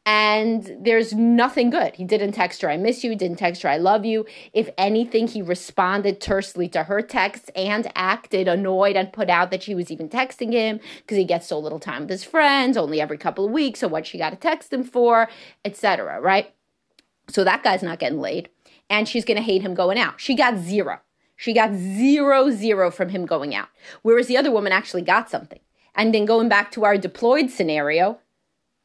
and 0.05 0.77
there's 0.79 1.13
nothing 1.13 1.69
good. 1.69 1.95
He 1.95 2.03
didn't 2.03 2.31
text 2.31 2.61
her, 2.61 2.69
I 2.69 2.77
miss 2.77 3.03
you, 3.03 3.11
He 3.11 3.15
didn't 3.15 3.37
text 3.37 3.61
her, 3.61 3.69
I 3.69 3.77
love 3.77 4.05
you. 4.05 4.25
If 4.53 4.69
anything, 4.77 5.27
he 5.27 5.41
responded 5.41 6.19
tersely 6.19 6.67
to 6.69 6.83
her 6.83 7.01
texts 7.01 7.49
and 7.55 7.91
acted 7.95 8.47
annoyed 8.47 8.95
and 8.95 9.13
put 9.13 9.29
out 9.29 9.51
that 9.51 9.63
she 9.63 9.75
was 9.75 9.91
even 9.91 10.09
texting 10.09 10.51
him 10.51 10.79
because 10.97 11.17
he 11.17 11.25
gets 11.25 11.47
so 11.47 11.59
little 11.59 11.79
time 11.79 12.01
with 12.01 12.09
his 12.09 12.23
friends, 12.23 12.77
only 12.77 12.99
every 12.99 13.17
couple 13.17 13.45
of 13.45 13.51
weeks, 13.51 13.79
so 13.79 13.87
what 13.87 14.05
she 14.05 14.17
got 14.17 14.31
to 14.31 14.35
text 14.35 14.73
him 14.73 14.83
for, 14.83 15.29
etc. 15.63 16.19
Right? 16.19 16.53
So 17.27 17.43
that 17.43 17.63
guy's 17.63 17.83
not 17.83 17.99
getting 17.99 18.19
laid. 18.19 18.49
And 18.89 19.07
she's 19.07 19.25
gonna 19.25 19.41
hate 19.41 19.61
him 19.61 19.73
going 19.73 19.97
out. 19.97 20.19
She 20.19 20.35
got 20.35 20.57
zero. 20.57 20.99
She 21.41 21.53
got 21.53 21.73
zero, 21.73 22.51
zero 22.51 22.91
from 22.91 23.09
him 23.09 23.25
going 23.25 23.55
out. 23.55 23.69
Whereas 24.03 24.27
the 24.27 24.37
other 24.37 24.51
woman 24.51 24.71
actually 24.71 25.01
got 25.01 25.29
something. 25.29 25.59
And 25.95 26.13
then 26.13 26.25
going 26.25 26.49
back 26.49 26.71
to 26.71 26.85
our 26.85 26.97
deployed 26.97 27.49
scenario, 27.49 28.19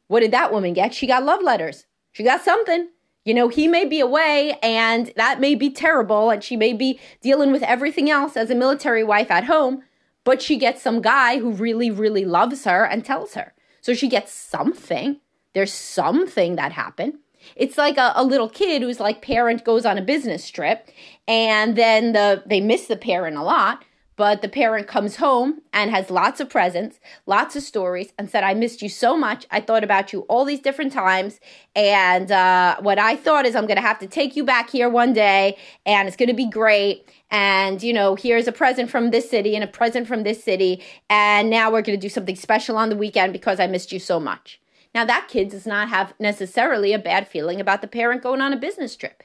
what 0.08 0.20
did 0.20 0.30
that 0.30 0.52
woman 0.52 0.72
get? 0.72 0.94
She 0.94 1.06
got 1.06 1.24
love 1.24 1.42
letters. 1.42 1.86
She 2.12 2.22
got 2.22 2.42
something. 2.42 2.88
You 3.24 3.34
know, 3.34 3.48
he 3.48 3.66
may 3.66 3.84
be 3.84 3.98
away 3.98 4.56
and 4.62 5.12
that 5.16 5.40
may 5.40 5.56
be 5.56 5.68
terrible 5.68 6.30
and 6.30 6.44
she 6.44 6.56
may 6.56 6.72
be 6.72 7.00
dealing 7.20 7.50
with 7.50 7.62
everything 7.64 8.08
else 8.08 8.36
as 8.36 8.50
a 8.50 8.54
military 8.54 9.02
wife 9.02 9.32
at 9.32 9.44
home, 9.44 9.82
but 10.22 10.40
she 10.40 10.56
gets 10.56 10.80
some 10.80 11.02
guy 11.02 11.38
who 11.38 11.50
really, 11.50 11.90
really 11.90 12.24
loves 12.24 12.64
her 12.64 12.84
and 12.84 13.04
tells 13.04 13.34
her. 13.34 13.52
So 13.80 13.94
she 13.94 14.08
gets 14.08 14.32
something. 14.32 15.20
There's 15.54 15.72
something 15.72 16.54
that 16.54 16.70
happened. 16.72 17.14
It's 17.56 17.76
like 17.76 17.96
a, 17.96 18.12
a, 18.14 18.24
little 18.24 18.48
kid 18.48 18.82
who's 18.82 19.00
like 19.00 19.22
parent 19.22 19.64
goes 19.64 19.84
on 19.84 19.98
a 19.98 20.02
business 20.02 20.48
trip 20.48 20.88
and 21.28 21.76
then 21.76 22.12
the 22.12 22.42
they 22.46 22.60
miss 22.60 22.86
the 22.86 22.96
parent 22.96 23.36
a 23.36 23.42
lot 23.42 23.84
but 24.16 24.40
the 24.40 24.48
parent 24.48 24.86
comes 24.86 25.16
home 25.16 25.60
and 25.72 25.90
has 25.90 26.10
lots 26.10 26.40
of 26.40 26.48
presents, 26.48 26.98
lots 27.26 27.54
of 27.54 27.62
stories, 27.62 28.12
and 28.18 28.30
said, 28.30 28.42
I 28.42 28.54
missed 28.54 28.80
you 28.80 28.88
so 28.88 29.16
much. 29.16 29.46
I 29.50 29.60
thought 29.60 29.84
about 29.84 30.12
you 30.12 30.20
all 30.22 30.44
these 30.44 30.60
different 30.60 30.92
times. 30.92 31.38
And 31.74 32.32
uh, 32.32 32.76
what 32.80 32.98
I 32.98 33.14
thought 33.14 33.44
is, 33.44 33.54
I'm 33.54 33.66
going 33.66 33.76
to 33.76 33.82
have 33.82 33.98
to 33.98 34.06
take 34.06 34.34
you 34.34 34.44
back 34.44 34.70
here 34.70 34.88
one 34.88 35.12
day, 35.12 35.58
and 35.84 36.08
it's 36.08 36.16
going 36.16 36.30
to 36.30 36.34
be 36.34 36.48
great. 36.48 37.08
And, 37.30 37.82
you 37.82 37.92
know, 37.92 38.14
here's 38.14 38.48
a 38.48 38.52
present 38.52 38.90
from 38.90 39.10
this 39.10 39.28
city 39.28 39.54
and 39.54 39.62
a 39.62 39.66
present 39.68 40.08
from 40.08 40.22
this 40.22 40.42
city. 40.42 40.82
And 41.10 41.50
now 41.50 41.70
we're 41.70 41.82
going 41.82 41.98
to 41.98 42.06
do 42.06 42.08
something 42.08 42.36
special 42.36 42.76
on 42.76 42.88
the 42.88 42.96
weekend 42.96 43.32
because 43.32 43.60
I 43.60 43.66
missed 43.66 43.92
you 43.92 43.98
so 43.98 44.18
much. 44.18 44.60
Now, 44.94 45.04
that 45.04 45.28
kid 45.28 45.50
does 45.50 45.66
not 45.66 45.90
have 45.90 46.14
necessarily 46.18 46.94
a 46.94 46.98
bad 46.98 47.28
feeling 47.28 47.60
about 47.60 47.82
the 47.82 47.88
parent 47.88 48.22
going 48.22 48.40
on 48.40 48.54
a 48.54 48.56
business 48.56 48.96
trip 48.96 49.22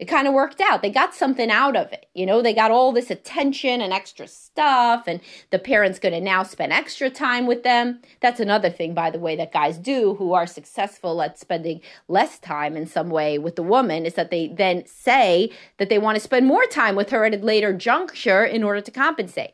it 0.00 0.08
kind 0.08 0.26
of 0.26 0.32
worked 0.32 0.62
out. 0.62 0.80
They 0.80 0.88
got 0.88 1.14
something 1.14 1.50
out 1.50 1.76
of 1.76 1.92
it. 1.92 2.06
You 2.14 2.24
know, 2.24 2.40
they 2.40 2.54
got 2.54 2.70
all 2.70 2.90
this 2.90 3.10
attention 3.10 3.82
and 3.82 3.92
extra 3.92 4.26
stuff, 4.26 5.04
and 5.06 5.20
the 5.50 5.58
parent's 5.58 5.98
going 5.98 6.14
to 6.14 6.22
now 6.22 6.42
spend 6.42 6.72
extra 6.72 7.10
time 7.10 7.46
with 7.46 7.64
them. 7.64 8.00
That's 8.20 8.40
another 8.40 8.70
thing, 8.70 8.94
by 8.94 9.10
the 9.10 9.18
way, 9.18 9.36
that 9.36 9.52
guys 9.52 9.76
do 9.76 10.14
who 10.14 10.32
are 10.32 10.46
successful 10.46 11.20
at 11.20 11.38
spending 11.38 11.82
less 12.08 12.38
time 12.38 12.78
in 12.78 12.86
some 12.86 13.10
way 13.10 13.38
with 13.38 13.56
the 13.56 13.62
woman 13.62 14.06
is 14.06 14.14
that 14.14 14.30
they 14.30 14.48
then 14.48 14.86
say 14.86 15.52
that 15.76 15.90
they 15.90 15.98
want 15.98 16.16
to 16.16 16.24
spend 16.24 16.46
more 16.46 16.64
time 16.64 16.96
with 16.96 17.10
her 17.10 17.26
at 17.26 17.34
a 17.34 17.36
later 17.36 17.74
juncture 17.74 18.42
in 18.42 18.64
order 18.64 18.80
to 18.80 18.90
compensate. 18.90 19.52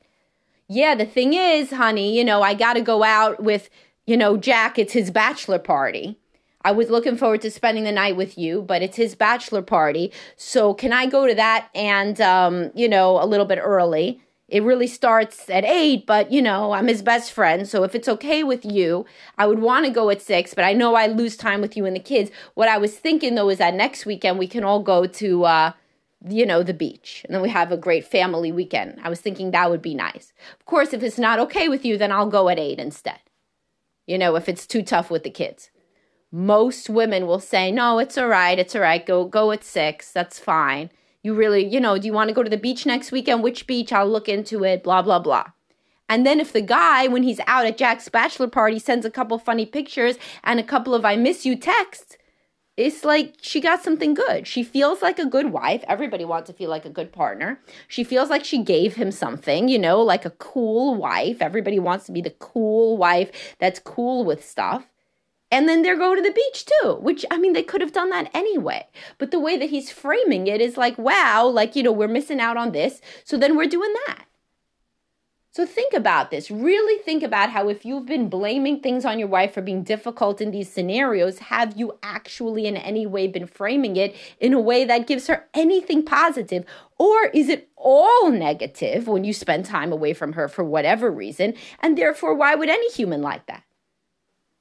Yeah, 0.69 0.95
the 0.95 1.07
thing 1.07 1.35
is, 1.35 1.73
honey, 1.73 2.17
you 2.17 2.25
know, 2.25 2.43
I 2.43 2.55
got 2.55 2.75
to 2.75 2.81
go 2.81 3.03
out 3.03 3.43
with, 3.43 3.69
you 4.07 4.17
know, 4.17 4.37
Jack. 4.37 4.79
It's 4.79 4.93
his 4.93 5.11
bachelor 5.11 5.59
party 5.59 6.21
I 6.67 6.73
was 6.73 6.91
looking 6.91 7.17
forward 7.17 7.43
to 7.43 7.51
spending 7.53 7.85
the 7.85 7.93
night 7.93 8.17
with 8.17 8.37
you, 8.37 8.61
but 8.61 8.83
it's 8.83 8.97
his 8.97 9.15
bachelor 9.15 9.63
party. 9.63 10.13
So 10.37 10.75
can 10.75 10.93
I 10.93 11.07
go 11.07 11.25
to 11.25 11.35
that 11.37 11.69
and, 11.77 12.21
um, 12.21 12.73
you 12.75 12.89
know, 12.89 13.23
a 13.23 13.25
little 13.25 13.47
bit 13.47 13.61
early? 13.63 14.21
It 14.49 14.65
really 14.65 14.89
starts 14.89 15.49
at 15.49 15.65
eight, 15.65 16.07
but 16.07 16.33
you 16.33 16.43
know, 16.43 16.73
I'm 16.73 16.89
his 16.89 17.03
best 17.03 17.31
friend. 17.31 17.69
So 17.69 17.85
if 17.85 17.95
it's 17.95 18.09
okay 18.09 18.43
with 18.43 18.65
you, 18.65 19.07
I 19.39 19.47
would 19.47 19.61
want 19.61 19.87
to 19.87 19.93
go 19.93 20.11
at 20.11 20.21
six, 20.21 20.55
but 20.55 20.65
I 20.65 20.73
know 20.73 20.97
I 20.97 21.07
lose 21.07 21.37
time 21.37 21.61
with 21.61 21.77
you 21.77 21.87
and 21.87 21.95
the 21.95 22.01
kids. 22.01 22.33
What 22.55 22.69
I 22.69 22.79
was 22.79 22.99
thinking 22.99 23.37
though 23.37 23.49
is 23.49 23.59
that 23.59 23.75
next 23.75 24.05
weekend 24.05 24.37
we 24.37 24.49
can 24.49 24.65
all 24.65 24.83
go 24.83 25.07
to, 25.07 25.45
uh, 25.45 25.73
you 26.29 26.45
know, 26.45 26.65
the 26.65 26.75
beach 26.75 27.23
and 27.25 27.33
then 27.33 27.43
we 27.43 27.51
have 27.51 27.71
a 27.71 27.77
great 27.77 28.05
family 28.05 28.51
weekend. 28.51 28.99
I 29.05 29.09
was 29.09 29.21
thinking 29.21 29.53
that 29.53 29.71
would 29.71 29.83
be 29.83 29.95
nice. 29.95 30.33
Of 30.59 30.67
course, 30.67 30.93
if 30.93 31.05
it's 31.05 31.19
not 31.19 31.39
okay 31.39 31.69
with 31.69 31.85
you, 31.85 31.97
then 31.97 32.11
I'll 32.11 32.29
go 32.29 32.49
at 32.49 32.59
eight 32.59 32.81
instead. 32.81 33.21
You 34.05 34.19
know, 34.19 34.35
if 34.35 34.49
it's 34.49 34.67
too 34.67 34.83
tough 34.83 35.13
with 35.13 35.23
the 35.23 35.31
kids 35.31 35.71
most 36.37 36.91
women 36.91 37.27
will 37.27 37.41
say, 37.41 37.73
"No, 37.73 37.99
it's 37.99 38.19
all 38.19 38.29
right. 38.29 38.59
It's 38.59 38.77
all 38.77 38.83
right. 38.83 39.05
Go 39.05 39.25
go 39.25 39.53
at 39.53 39.65
6. 39.65 40.13
That's 40.13 40.39
fine." 40.39 40.91
You 41.23 41.33
really, 41.33 41.67
you 41.67 41.81
know, 41.81 41.97
do 41.99 42.07
you 42.07 42.13
want 42.13 42.29
to 42.29 42.35
go 42.35 42.43
to 42.43 42.51
the 42.51 42.59
beach 42.59 42.85
next 42.85 43.11
weekend? 43.11 43.43
Which 43.43 43.67
beach? 43.67 43.91
I'll 43.91 44.07
look 44.09 44.29
into 44.29 44.63
it, 44.63 44.85
blah 44.85 45.01
blah 45.01 45.19
blah. 45.19 45.47
And 46.11 46.27
then 46.27 46.39
if 46.39 46.53
the 46.53 46.61
guy 46.61 47.09
when 47.09 47.23
he's 47.23 47.41
out 47.47 47.65
at 47.65 47.79
Jack's 47.79 48.11
bachelor 48.11 48.49
party 48.49 48.79
sends 48.79 49.07
a 49.07 49.11
couple 49.11 49.39
funny 49.39 49.65
pictures 49.65 50.19
and 50.45 50.61
a 50.61 50.65
couple 50.65 50.95
of 50.95 51.07
I 51.07 51.17
miss 51.17 51.47
you 51.47 51.57
texts, 51.57 52.19
it's 52.77 53.03
like 53.03 53.37
she 53.41 53.61
got 53.63 53.83
something 53.83 54.13
good. 54.13 54.47
She 54.47 54.63
feels 54.63 55.01
like 55.01 55.19
a 55.19 55.25
good 55.25 55.53
wife. 55.53 55.83
Everybody 55.89 56.27
wants 56.27 56.49
to 56.49 56.53
feel 56.53 56.69
like 56.69 56.85
a 56.85 56.91
good 56.91 57.13
partner. 57.13 57.61
She 57.89 58.05
feels 58.05 58.29
like 58.29 58.45
she 58.45 58.63
gave 58.63 58.97
him 58.97 59.11
something, 59.11 59.69
you 59.69 59.79
know, 59.79 60.03
like 60.03 60.27
a 60.27 60.31
cool 60.31 60.95
wife. 60.97 61.41
Everybody 61.41 61.79
wants 61.79 62.05
to 62.07 62.13
be 62.13 62.21
the 62.21 62.37
cool 62.39 62.99
wife 62.99 63.33
that's 63.59 63.81
cool 63.81 64.23
with 64.25 64.45
stuff 64.45 64.85
and 65.51 65.69
then 65.69 65.83
they're 65.83 65.97
going 65.97 66.17
to 66.17 66.23
the 66.23 66.33
beach 66.33 66.65
too 66.67 66.99
which 67.01 67.25
i 67.31 67.39
mean 67.39 67.53
they 67.53 67.63
could 67.63 67.81
have 67.81 67.93
done 67.93 68.11
that 68.11 68.31
anyway. 68.35 68.87
But 69.19 69.31
the 69.31 69.41
way 69.41 69.57
that 69.57 69.71
he's 69.71 69.91
framing 69.91 70.47
it 70.47 70.61
is 70.61 70.77
like 70.77 70.99
wow 70.99 71.47
like 71.47 71.77
you 71.77 71.83
know 71.83 71.93
we're 71.93 72.09
missing 72.09 72.41
out 72.41 72.57
on 72.57 72.73
this 72.73 73.01
so 73.25 73.37
then 73.37 73.57
we're 73.57 73.67
doing 73.67 73.93
that. 74.07 74.27
So 75.57 75.65
think 75.65 75.95
about 75.95 76.31
this. 76.31 76.51
Really 76.51 77.03
think 77.03 77.23
about 77.23 77.49
how 77.49 77.71
if 77.71 77.87
you've 77.87 78.05
been 78.05 78.29
blaming 78.29 78.81
things 78.81 79.07
on 79.07 79.19
your 79.19 79.29
wife 79.29 79.55
for 79.55 79.63
being 79.63 79.83
difficult 79.83 80.43
in 80.43 80.51
these 80.51 80.71
scenarios 80.71 81.39
have 81.39 81.79
you 81.79 81.99
actually 82.03 82.67
in 82.67 82.77
any 82.77 83.07
way 83.07 83.27
been 83.27 83.47
framing 83.47 83.97
it 83.97 84.15
in 84.39 84.53
a 84.53 84.61
way 84.61 84.85
that 84.85 85.07
gives 85.07 85.29
her 85.29 85.47
anything 85.55 86.05
positive? 86.05 86.67
Or 86.99 87.29
is 87.33 87.49
it 87.49 87.71
all 87.75 88.31
negative 88.31 89.09
when 89.09 89.25
you 89.25 89.33
spend 89.33 89.65
time 89.65 89.93
away 89.93 90.13
from 90.13 90.35
her 90.35 90.47
for 90.47 90.63
whatever 90.63 91.11
reason? 91.11 91.55
And 91.81 91.97
therefore 91.97 92.35
why 92.35 92.55
would 92.55 92.69
any 92.69 92.91
human 92.91 93.23
like 93.23 93.47
that 93.47 93.63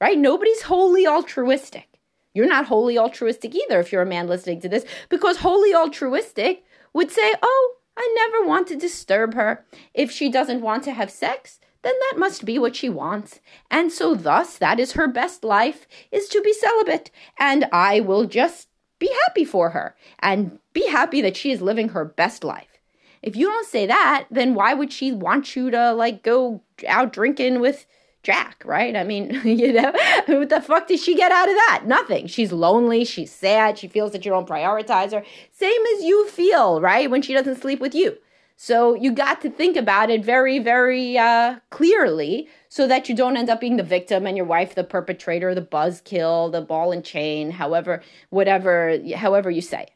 right? 0.00 0.18
Nobody's 0.18 0.62
wholly 0.62 1.06
altruistic. 1.06 2.00
You're 2.34 2.46
not 2.46 2.66
wholly 2.66 2.98
altruistic 2.98 3.54
either 3.54 3.80
if 3.80 3.92
you're 3.92 4.02
a 4.02 4.06
man 4.06 4.26
listening 4.26 4.60
to 4.60 4.68
this, 4.68 4.84
because 5.08 5.38
wholly 5.38 5.74
altruistic 5.74 6.64
would 6.92 7.10
say, 7.10 7.34
Oh, 7.42 7.74
I 7.96 8.14
never 8.14 8.46
want 8.46 8.66
to 8.68 8.76
disturb 8.76 9.34
her. 9.34 9.64
If 9.94 10.10
she 10.10 10.28
doesn't 10.30 10.60
want 10.60 10.84
to 10.84 10.92
have 10.92 11.10
sex, 11.10 11.60
then 11.82 11.94
that 12.10 12.18
must 12.18 12.44
be 12.44 12.58
what 12.58 12.76
she 12.76 12.88
wants. 12.88 13.40
And 13.70 13.90
so, 13.90 14.14
thus, 14.14 14.58
that 14.58 14.78
is 14.78 14.92
her 14.92 15.08
best 15.08 15.44
life, 15.44 15.86
is 16.10 16.28
to 16.28 16.42
be 16.42 16.52
celibate. 16.52 17.10
And 17.38 17.66
I 17.72 18.00
will 18.00 18.26
just 18.26 18.68
be 18.98 19.10
happy 19.24 19.44
for 19.44 19.70
her 19.70 19.96
and 20.18 20.58
be 20.72 20.86
happy 20.88 21.20
that 21.22 21.36
she 21.36 21.52
is 21.52 21.62
living 21.62 21.90
her 21.90 22.04
best 22.04 22.44
life. 22.44 22.80
If 23.22 23.36
you 23.36 23.46
don't 23.46 23.66
say 23.66 23.86
that, 23.86 24.26
then 24.30 24.54
why 24.54 24.74
would 24.74 24.92
she 24.92 25.12
want 25.12 25.56
you 25.56 25.70
to 25.70 25.92
like 25.92 26.22
go 26.22 26.62
out 26.86 27.12
drinking 27.12 27.60
with 27.60 27.86
Jack, 28.26 28.64
right? 28.64 28.96
I 28.96 29.04
mean, 29.04 29.40
you 29.44 29.72
know, 29.72 29.92
what 30.26 30.48
the 30.48 30.60
fuck 30.60 30.88
did 30.88 30.98
she 30.98 31.14
get 31.14 31.30
out 31.30 31.48
of 31.48 31.54
that? 31.54 31.84
Nothing. 31.86 32.26
She's 32.26 32.50
lonely. 32.50 33.04
She's 33.04 33.30
sad. 33.30 33.78
She 33.78 33.86
feels 33.86 34.10
that 34.10 34.24
you 34.24 34.32
don't 34.32 34.48
prioritize 34.48 35.12
her. 35.12 35.22
Same 35.52 35.80
as 35.94 36.02
you 36.02 36.26
feel, 36.26 36.80
right? 36.80 37.08
When 37.08 37.22
she 37.22 37.32
doesn't 37.32 37.60
sleep 37.60 37.78
with 37.78 37.94
you. 37.94 38.18
So 38.56 38.94
you 38.94 39.12
got 39.12 39.42
to 39.42 39.50
think 39.50 39.76
about 39.76 40.10
it 40.10 40.24
very, 40.24 40.58
very 40.58 41.16
uh, 41.16 41.60
clearly 41.70 42.48
so 42.68 42.88
that 42.88 43.08
you 43.08 43.14
don't 43.14 43.36
end 43.36 43.48
up 43.48 43.60
being 43.60 43.76
the 43.76 43.84
victim 43.84 44.26
and 44.26 44.36
your 44.36 44.46
wife 44.46 44.74
the 44.74 44.82
perpetrator, 44.82 45.54
the 45.54 45.62
buzzkill, 45.62 46.50
the 46.50 46.62
ball 46.62 46.90
and 46.90 47.04
chain, 47.04 47.52
however, 47.52 48.02
whatever, 48.30 48.98
however 49.14 49.52
you 49.52 49.60
say. 49.62 49.86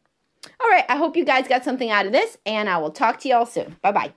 All 0.60 0.70
right, 0.70 0.84
I 0.88 0.96
hope 0.96 1.16
you 1.16 1.24
guys 1.24 1.48
got 1.48 1.64
something 1.64 1.90
out 1.90 2.06
of 2.06 2.12
this, 2.12 2.38
and 2.46 2.68
I 2.68 2.78
will 2.78 2.92
talk 2.92 3.18
to 3.20 3.28
y'all 3.28 3.46
soon. 3.46 3.76
Bye 3.82 3.92
bye. 3.92 4.14